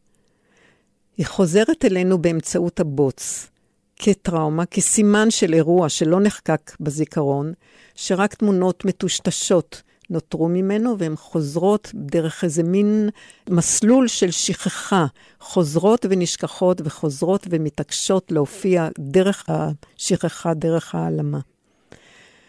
היא 1.18 1.26
חוזרת 1.26 1.86
אלינו 1.86 2.18
באמצעות 2.18 2.80
הבוץ, 2.80 3.48
כטראומה, 3.96 4.66
כסימן 4.66 5.32
של 5.32 5.54
אירוע 5.54 5.90
שלא 5.90 6.20
נחקק 6.20 6.72
בזיכרון, 6.80 7.54
שרק 7.96 8.34
תמונות 8.34 8.86
מטושטשות 8.86 9.82
נותרו 10.10 10.50
ממנו, 10.50 11.00
והן 11.00 11.16
חוזרות 11.16 11.92
דרך 11.94 12.44
איזה 12.44 12.64
מין 12.64 13.10
מסלול 13.50 14.08
של 14.08 14.32
שכחה, 14.32 15.06
חוזרות 15.40 16.06
ונשכחות 16.10 16.82
וחוזרות 16.84 17.48
ומתעקשות 17.50 18.32
להופיע 18.32 18.88
דרך 19.00 19.46
השכחה, 19.50 20.54
דרך 20.54 20.96
העלמה. 20.96 21.40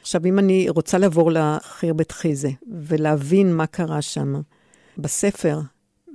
עכשיו, 0.07 0.21
אם 0.27 0.39
אני 0.39 0.67
רוצה 0.69 0.99
לעבור 0.99 1.31
לחיר 1.33 1.95
בית 1.95 2.13
חיזה 2.13 2.51
ולהבין 2.73 3.55
מה 3.55 3.67
קרה 3.67 4.03
שם, 4.03 4.35
בספר 4.99 5.61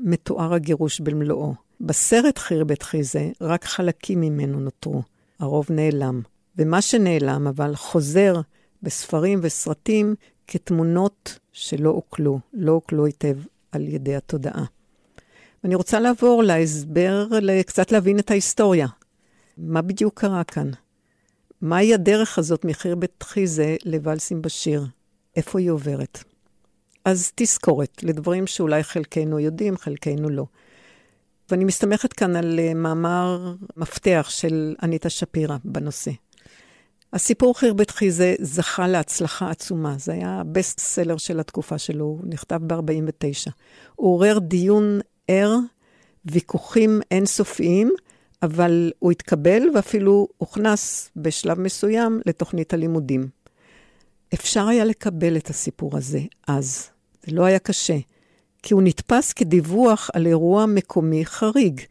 מתואר 0.04 0.54
הגירוש 0.54 1.00
במלואו. 1.00 1.54
בסרט 1.82 2.38
חיר 2.38 2.64
בית 2.64 2.84
חיזה, 2.84 3.30
רק 3.42 3.66
חלקים 3.66 4.22
ממנו 4.22 4.60
נותרו. 4.60 5.02
הרוב 5.40 5.68
נעלם. 5.70 6.22
ומה 6.58 6.82
שנעלם, 6.82 7.48
אבל 7.48 7.76
חוזר 7.76 8.36
בספרים 8.84 9.40
וסרטים 9.44 10.16
כתמונות 10.48 11.40
שלא 11.52 11.90
עוקלו, 11.90 12.40
לא 12.54 12.72
עוקלו 12.72 13.06
היטב 13.06 13.38
על 13.72 13.88
ידי 13.88 14.16
התודעה. 14.16 14.66
ואני 15.64 15.76
רוצה 15.76 16.00
לעבור 16.00 16.44
להסבר, 16.44 17.28
קצת 17.66 17.92
להבין 17.92 18.20
את 18.20 18.32
ההיסטוריה. 18.32 18.88
מה 19.58 19.82
בדיוק 19.82 20.20
קרה 20.20 20.44
כאן? 20.44 20.72
מהי 21.62 21.94
הדרך 21.94 22.38
הזאת 22.38 22.66
מחיר 22.66 22.96
בית 22.96 23.24
חיזה 23.24 23.76
לוואלסים 23.86 24.42
בשיר? 24.42 24.86
איפה 25.36 25.60
היא 25.60 25.70
עוברת? 25.70 26.24
אז 27.06 27.32
תזכורת 27.36 28.04
לדברים 28.04 28.48
שאולי 28.48 28.84
חלקנו 28.84 29.40
יודעים, 29.40 29.78
חלקנו 29.78 30.30
לא. 30.30 30.46
ואני 31.50 31.66
מסתמכת 31.66 32.14
כאן 32.14 32.36
על 32.36 32.60
אה, 32.60 32.74
מאמר 32.74 33.56
מפתח 33.78 34.28
של 34.30 34.76
אניטה 34.84 35.10
שפירא 35.10 35.58
בנושא. 35.64 36.12
הסיפור 37.14 37.60
חרבת 37.60 37.92
חיזה 37.92 38.36
זכה 38.42 38.88
להצלחה 38.88 39.50
עצומה. 39.50 39.96
זה 39.98 40.14
היה 40.14 40.40
הבסט 40.40 40.80
סלר 40.80 41.18
של 41.18 41.40
התקופה 41.40 41.78
שלו, 41.78 42.06
הוא 42.06 42.22
נכתב 42.26 42.60
ב-49. 42.68 43.52
הוא 43.96 44.14
עורר 44.14 44.40
דיון 44.40 45.00
ער, 45.28 45.56
ויכוחים 46.26 47.02
אינסופיים, 47.12 47.92
אבל 48.44 48.92
הוא 49.00 49.12
התקבל 49.12 49.62
ואפילו 49.76 50.28
הוכנס 50.38 51.12
בשלב 51.16 51.60
מסוים 51.60 52.22
לתוכנית 52.26 52.74
הלימודים. 52.74 53.28
אפשר 54.34 54.68
היה 54.68 54.86
לקבל 54.86 55.38
את 55.38 55.50
הסיפור 55.50 55.98
הזה 55.98 56.20
אז. 56.48 56.90
זה 57.26 57.32
לא 57.32 57.46
היה 57.46 57.60
קשה. 57.60 57.98
כי 58.64 58.74
הוא 58.74 58.82
נתפס 58.84 59.34
כדיווח 59.34 60.10
על 60.14 60.28
אירוע 60.28 60.66
מקומי 60.66 61.26
חריג, 61.26 61.82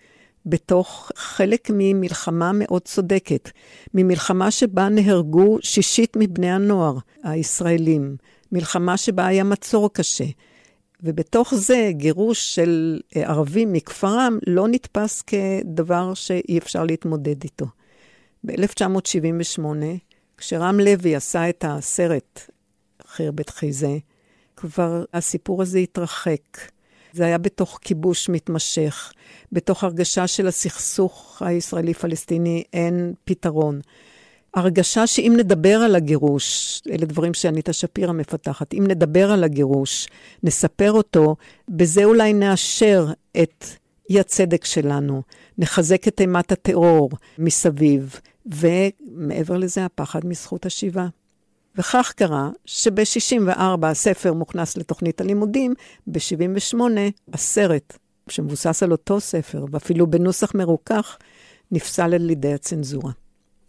בתוך 0.46 1.12
חלק 1.16 1.70
ממלחמה 1.74 2.50
מאוד 2.54 2.82
צודקת, 2.82 3.50
ממלחמה 3.94 4.50
שבה 4.50 4.88
נהרגו 4.88 5.58
שישית 5.62 6.16
מבני 6.16 6.50
הנוער 6.50 6.98
הישראלים, 7.22 8.16
מלחמה 8.52 8.96
שבה 8.96 9.26
היה 9.26 9.44
מצור 9.44 9.92
קשה. 9.92 10.24
ובתוך 11.02 11.54
זה 11.54 11.90
גירוש 11.90 12.54
של 12.54 13.00
ערבים 13.14 13.72
מכפרם 13.72 14.38
לא 14.46 14.68
נתפס 14.68 15.22
כדבר 15.22 16.14
שאי 16.14 16.58
אפשר 16.58 16.84
להתמודד 16.84 17.44
איתו. 17.44 17.66
ב-1978, 18.46 19.62
כשרם 20.36 20.80
לוי 20.80 21.16
עשה 21.16 21.48
את 21.48 21.64
הסרט 21.68 22.40
חרבת 23.06 23.50
חיזה, 23.50 23.98
כבר 24.56 25.04
הסיפור 25.14 25.62
הזה 25.62 25.78
התרחק. 25.78 26.58
זה 27.12 27.24
היה 27.24 27.38
בתוך 27.38 27.78
כיבוש 27.82 28.28
מתמשך, 28.28 29.12
בתוך 29.52 29.84
הרגשה 29.84 30.26
של 30.26 30.46
הסכסוך 30.46 31.42
הישראלי-פלסטיני 31.44 32.62
אין 32.72 33.12
פתרון. 33.24 33.80
הרגשה 34.54 35.06
שאם 35.06 35.34
נדבר 35.36 35.76
על 35.76 35.94
הגירוש, 35.94 36.80
אלה 36.90 37.06
דברים 37.06 37.34
שאניטה 37.34 37.72
שפירא 37.72 38.12
מפתחת, 38.12 38.74
אם 38.74 38.84
נדבר 38.88 39.30
על 39.32 39.44
הגירוש, 39.44 40.08
נספר 40.42 40.92
אותו, 40.92 41.36
בזה 41.68 42.04
אולי 42.04 42.32
נאשר 42.32 43.06
את 43.42 43.64
אי 44.10 44.20
הצדק 44.20 44.64
שלנו, 44.64 45.22
נחזק 45.58 46.08
את 46.08 46.20
אימת 46.20 46.52
הטרור 46.52 47.10
מסביב, 47.38 48.20
ומעבר 48.46 49.56
לזה 49.56 49.84
הפחד 49.84 50.26
מזכות 50.26 50.66
השיבה. 50.66 51.06
וכך 51.76 52.12
קרה 52.16 52.50
שב-64 52.64 53.86
הספר 53.86 54.32
מוכנס 54.32 54.76
לתוכנית 54.76 55.20
הלימודים, 55.20 55.74
ב-78 56.06 56.80
הסרט, 57.32 57.98
שמבוסס 58.28 58.82
על 58.82 58.92
אותו 58.92 59.20
ספר, 59.20 59.64
ואפילו 59.70 60.06
בנוסח 60.06 60.54
מרוכך, 60.54 61.16
נפסל 61.72 62.14
על 62.14 62.30
ידי 62.30 62.52
הצנזורה. 62.52 63.12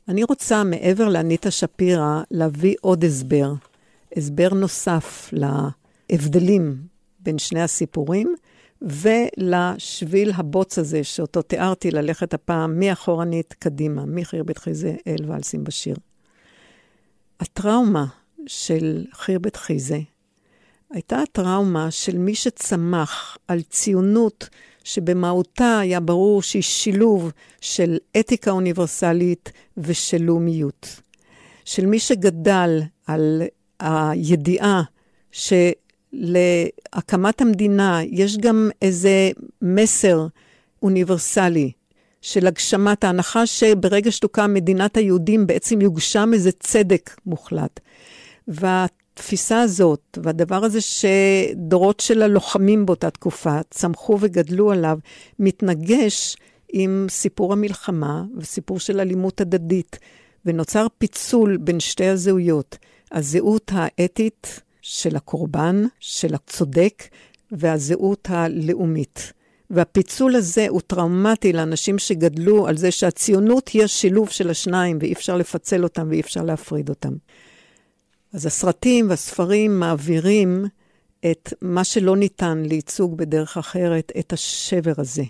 אני 0.07 0.23
רוצה, 0.23 0.63
מעבר 0.63 1.09
לאניטה 1.09 1.51
שפירא, 1.51 2.21
להביא 2.31 2.75
עוד 2.81 3.03
הסבר, 3.03 3.53
הסבר 4.17 4.49
נוסף 4.49 5.29
להבדלים 5.33 6.77
בין 7.19 7.37
שני 7.37 7.61
הסיפורים, 7.61 8.35
ולשביל 8.81 10.31
הבוץ 10.35 10.79
הזה 10.79 11.03
שאותו 11.03 11.41
תיארתי, 11.41 11.91
ללכת 11.91 12.33
הפעם 12.33 12.79
מאחורנית 12.79 13.53
קדימה, 13.59 14.05
מחיר 14.05 14.43
בית 14.43 14.57
חיזה 14.57 14.95
אל 15.07 15.25
ואלסים 15.27 15.63
בשיר. 15.63 15.95
הטראומה 17.39 18.05
של 18.47 19.05
חירבת 19.13 19.55
חיזה 19.55 19.99
הייתה 20.91 21.21
הטראומה 21.21 21.91
של 21.91 22.17
מי 22.17 22.35
שצמח 22.35 23.37
על 23.47 23.61
ציונות 23.61 24.49
שבמהותה 24.83 25.79
היה 25.79 25.99
ברור 25.99 26.41
שהיא 26.41 26.61
שילוב 26.61 27.31
של 27.61 27.97
אתיקה 28.19 28.51
אוניברסלית 28.51 29.51
ושל 29.77 30.21
לאומיות. 30.21 31.01
של 31.65 31.85
מי 31.85 31.99
שגדל 31.99 32.81
על 33.07 33.41
הידיעה 33.79 34.83
שלהקמת 35.31 37.41
המדינה 37.41 37.99
יש 38.03 38.37
גם 38.37 38.69
איזה 38.81 39.31
מסר 39.61 40.27
אוניברסלי 40.83 41.71
של 42.21 42.47
הגשמת 42.47 43.03
ההנחה 43.03 43.45
שברגע 43.45 44.11
שתוקם 44.11 44.53
מדינת 44.53 44.97
היהודים 44.97 45.47
בעצם 45.47 45.81
יוגשם 45.81 46.29
איזה 46.33 46.51
צדק 46.51 47.15
מוחלט. 47.25 47.79
והתפיסה 49.17 49.61
הזאת, 49.61 50.17
והדבר 50.23 50.63
הזה 50.65 50.79
שדורות 50.81 51.99
של 51.99 52.21
הלוחמים 52.21 52.85
באותה 52.85 53.09
תקופה 53.09 53.59
צמחו 53.69 54.17
וגדלו 54.19 54.71
עליו, 54.71 54.99
מתנגש 55.39 56.35
עם 56.73 57.07
סיפור 57.09 57.53
המלחמה 57.53 58.23
וסיפור 58.37 58.79
של 58.79 58.99
אלימות 58.99 59.41
הדדית, 59.41 59.99
ונוצר 60.45 60.87
פיצול 60.97 61.57
בין 61.57 61.79
שתי 61.79 62.07
הזהויות, 62.07 62.77
הזהות 63.11 63.71
האתית 63.75 64.61
של 64.81 65.15
הקורבן, 65.15 65.85
של 65.99 66.35
הצודק, 66.35 67.03
והזהות 67.51 68.27
הלאומית. 68.29 69.33
והפיצול 69.69 70.35
הזה 70.35 70.65
הוא 70.69 70.81
טראומטי 70.81 71.53
לאנשים 71.53 71.99
שגדלו 71.99 72.67
על 72.67 72.77
זה 72.77 72.91
שהציונות 72.91 73.67
היא 73.67 73.83
השילוב 73.83 74.29
של 74.29 74.49
השניים, 74.49 74.97
ואי 75.01 75.13
אפשר 75.13 75.37
לפצל 75.37 75.83
אותם 75.83 76.07
ואי 76.09 76.19
אפשר 76.19 76.43
להפריד 76.43 76.89
אותם. 76.89 77.13
אז 78.33 78.45
הסרטים 78.45 79.09
והספרים 79.09 79.79
מעבירים 79.79 80.65
את 81.31 81.53
מה 81.61 81.83
שלא 81.83 82.17
ניתן 82.17 82.63
לייצוג 82.65 83.17
בדרך 83.17 83.57
אחרת, 83.57 84.11
את 84.19 84.33
השבר 84.33 84.93
הזה. 84.97 85.23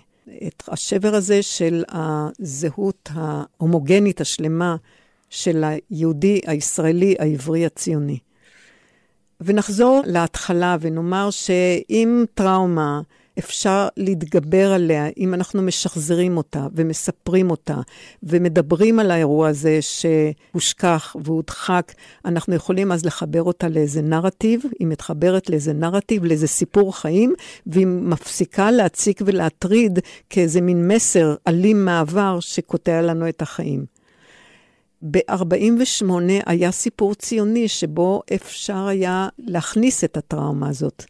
את 0.46 0.62
השבר 0.68 1.14
הזה 1.14 1.42
של 1.42 1.84
הזהות 1.88 3.10
ההומוגנית 3.12 4.20
השלמה 4.20 4.76
של 5.30 5.64
היהודי, 5.64 6.40
הישראלי, 6.46 7.14
העברי, 7.18 7.66
הציוני. 7.66 8.18
ונחזור 9.40 10.02
להתחלה 10.06 10.76
ונאמר 10.80 11.30
שאם 11.30 12.24
טראומה 12.34 13.00
אפשר 13.38 13.88
להתגבר 13.96 14.72
עליה 14.72 15.06
אם 15.16 15.34
אנחנו 15.34 15.62
משחזרים 15.62 16.36
אותה 16.36 16.66
ומספרים 16.74 17.50
אותה 17.50 17.76
ומדברים 18.22 18.98
על 18.98 19.10
האירוע 19.10 19.48
הזה 19.48 19.78
שהושכח 19.80 21.16
והודחק, 21.24 21.92
אנחנו 22.24 22.54
יכולים 22.54 22.92
אז 22.92 23.04
לחבר 23.04 23.42
אותה 23.42 23.68
לאיזה 23.68 24.02
נרטיב, 24.02 24.62
היא 24.78 24.86
מתחברת 24.86 25.50
לאיזה 25.50 25.72
נרטיב, 25.72 26.24
לאיזה 26.24 26.46
סיפור 26.46 26.96
חיים, 26.96 27.34
והיא 27.66 27.86
מפסיקה 27.86 28.70
להציק 28.70 29.22
ולהטריד 29.24 29.98
כאיזה 30.30 30.60
מין 30.60 30.88
מסר 30.88 31.34
אלים 31.48 31.84
מעבר 31.84 32.40
שקוטע 32.40 33.02
לנו 33.02 33.28
את 33.28 33.42
החיים. 33.42 33.84
ב-48' 35.10 36.04
היה 36.46 36.72
סיפור 36.72 37.14
ציוני 37.14 37.68
שבו 37.68 38.22
אפשר 38.34 38.86
היה 38.86 39.28
להכניס 39.38 40.04
את 40.04 40.16
הטראומה 40.16 40.68
הזאת. 40.68 41.04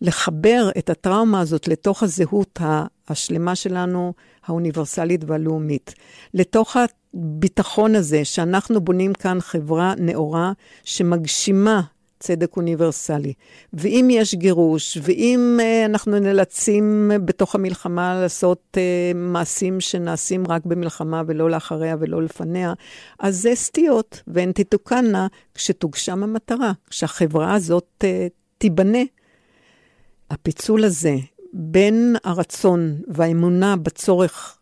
לחבר 0.00 0.70
את 0.78 0.90
הטראומה 0.90 1.40
הזאת 1.40 1.68
לתוך 1.68 2.02
הזהות 2.02 2.60
השלמה 3.08 3.54
שלנו, 3.54 4.12
האוניברסלית 4.46 5.24
והלאומית. 5.26 5.94
לתוך 6.34 6.76
הביטחון 7.14 7.94
הזה 7.94 8.24
שאנחנו 8.24 8.80
בונים 8.80 9.12
כאן 9.12 9.40
חברה 9.40 9.94
נאורה 9.98 10.52
שמגשימה 10.84 11.80
צדק 12.20 12.56
אוניברסלי. 12.56 13.32
ואם 13.72 14.08
יש 14.10 14.34
גירוש, 14.34 14.98
ואם 15.02 15.58
uh, 15.60 15.86
אנחנו 15.86 16.18
נאלצים 16.18 17.10
בתוך 17.24 17.54
המלחמה 17.54 18.20
לעשות 18.20 18.62
uh, 18.76 19.16
מעשים 19.16 19.80
שנעשים 19.80 20.44
רק 20.48 20.66
במלחמה 20.66 21.22
ולא 21.26 21.50
לאחריה 21.50 21.96
ולא 22.00 22.22
לפניה, 22.22 22.72
אז 23.18 23.36
זה 23.42 23.54
סטיות, 23.54 24.22
והן 24.26 24.52
תתוקנה 24.52 25.26
כשתוגשם 25.54 26.22
המטרה, 26.22 26.72
כשהחברה 26.90 27.54
הזאת 27.54 28.04
uh, 28.04 28.06
תיבנה. 28.58 29.02
הפיצול 30.30 30.84
הזה 30.84 31.16
בין 31.52 32.16
הרצון 32.24 33.00
והאמונה 33.08 33.76
בצורך 33.76 34.58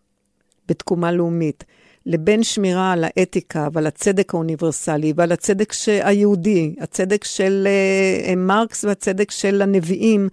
בתקומה 0.68 1.12
לאומית, 1.12 1.64
לבין 2.06 2.42
שמירה 2.42 2.92
על 2.92 3.04
האתיקה 3.04 3.68
ועל 3.72 3.86
הצדק 3.86 4.34
האוניברסלי 4.34 5.12
ועל 5.16 5.32
הצדק 5.32 5.72
היהודי, 5.86 6.74
הצדק 6.80 7.24
של 7.24 7.68
uh, 8.26 8.36
מרקס 8.36 8.84
והצדק 8.84 9.30
של 9.30 9.62
הנביאים, 9.62 10.28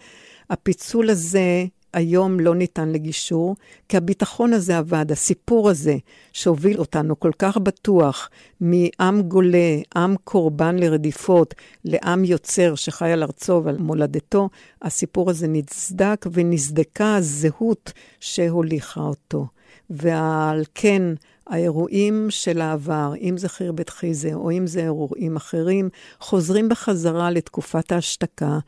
הפיצול 0.50 1.10
הזה 1.10 1.66
היום 1.94 2.40
לא 2.40 2.56
ניתן 2.56 2.90
לגישור, 2.90 3.56
כי 3.90 3.98
הביטחון 3.98 4.54
הזה 4.54 4.78
עבד, 4.78 5.12
הסיפור 5.12 5.70
הזה 5.70 5.98
שהוביל 6.34 6.80
אותנו 6.80 7.20
כל 7.20 7.32
כך 7.40 7.58
בטוח 7.58 8.30
מעם 8.62 9.22
גולה, 9.22 9.78
עם 9.96 10.16
קורבן 10.24 10.76
לרדיפות, 10.80 11.54
לעם 11.86 12.26
יוצר 12.26 12.76
שחי 12.76 13.12
על 13.12 13.24
ארצו 13.24 13.62
ועל 13.64 13.78
מולדתו, 13.78 14.50
הסיפור 14.82 15.30
הזה 15.30 15.48
נצדק 15.48 16.26
ונסדקה 16.32 17.16
הזהות 17.16 17.92
שהוליכה 18.20 19.02
אותו. 19.02 19.48
ועל 19.90 20.64
כן, 20.76 21.02
האירועים 21.48 22.28
של 22.30 22.62
העבר, 22.62 23.14
אם 23.22 23.38
זה 23.38 23.50
חיר 23.50 23.72
בית 23.72 23.90
חיזה 23.90 24.34
או 24.34 24.52
אם 24.52 24.68
זה 24.68 24.82
אירועים 24.82 25.36
אחרים, 25.36 25.90
חוזרים 26.20 26.70
בחזרה 26.70 27.32
לתקופת 27.32 27.92
ההשתקה, 27.92 28.60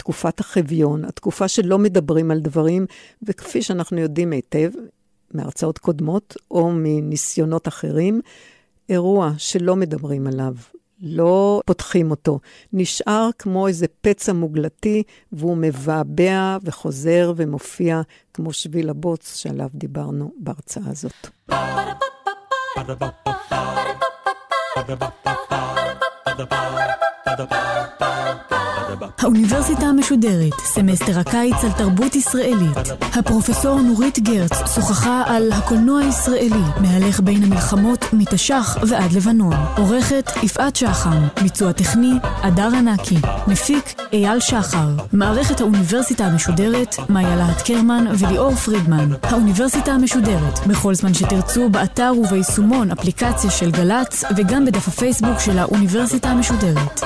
תקופת 0.00 0.40
החביון, 0.40 1.04
התקופה 1.04 1.48
שלא 1.48 1.78
מדברים 1.78 2.30
על 2.30 2.40
דברים, 2.40 2.86
וכפי 3.22 3.62
שאנחנו 3.62 4.00
יודעים 4.00 4.32
היטב, 4.32 4.70
מהרצאות 5.34 5.78
קודמות 5.78 6.36
או 6.50 6.70
מניסיונות 6.74 7.68
אחרים, 7.68 8.20
אירוע 8.88 9.30
שלא 9.38 9.76
מדברים 9.76 10.26
עליו, 10.26 10.54
לא 11.00 11.60
פותחים 11.66 12.10
אותו, 12.10 12.40
נשאר 12.72 13.28
כמו 13.38 13.68
איזה 13.68 13.86
פצע 14.00 14.32
מוגלתי, 14.32 15.02
והוא 15.32 15.56
מבעבע 15.56 16.56
וחוזר 16.62 17.32
ומופיע 17.36 18.00
כמו 18.34 18.52
שביל 18.52 18.90
הבוץ 18.90 19.36
שעליו 19.36 19.68
דיברנו 19.74 20.32
בהרצאה 20.36 20.82
הזאת. 20.86 21.26
Ba-da-ba-ba-ba 24.80 25.40
האוניברסיטה 29.18 29.86
המשודרת, 29.86 30.52
סמסטר 30.64 31.18
הקיץ 31.18 31.64
על 31.64 31.72
תרבות 31.72 32.16
ישראלית. 32.16 32.76
הפרופסור 33.00 33.80
נורית 33.80 34.18
גרץ 34.18 34.52
שוחחה 34.74 35.22
על 35.26 35.52
הקולנוע 35.52 36.00
הישראלי, 36.00 36.62
מהלך 36.80 37.20
בין 37.20 37.42
המלחמות 37.42 38.04
מתש"ח 38.12 38.78
ועד 38.88 39.12
לבנון. 39.12 39.54
עורכת 39.76 40.30
יפעת 40.42 40.76
שחם, 40.76 41.26
ביצוע 41.42 41.72
טכני 41.72 42.12
הדר 42.22 42.76
ענקי, 42.76 43.18
מפיק 43.46 44.00
אייל 44.12 44.40
שחר. 44.40 44.88
מערכת 45.12 45.60
האוניברסיטה 45.60 46.26
המשודרת, 46.26 46.96
מאיה 47.08 47.36
להט 47.36 47.62
קרמן 47.62 48.04
וליאור 48.18 48.54
פרידמן. 48.54 49.08
האוניברסיטה 49.22 49.92
המשודרת, 49.92 50.66
בכל 50.66 50.94
זמן 50.94 51.14
שתרצו, 51.14 51.68
באתר 51.68 52.12
וביישומון 52.18 52.90
אפליקציה 52.90 53.50
של 53.50 53.70
גל"צ 53.70 54.24
וגם 54.36 54.64
בדף 54.64 54.88
הפייסבוק 54.88 55.38
של 55.38 55.58
האוניברסיטה 55.58 56.28
המשודרת. 56.28 57.02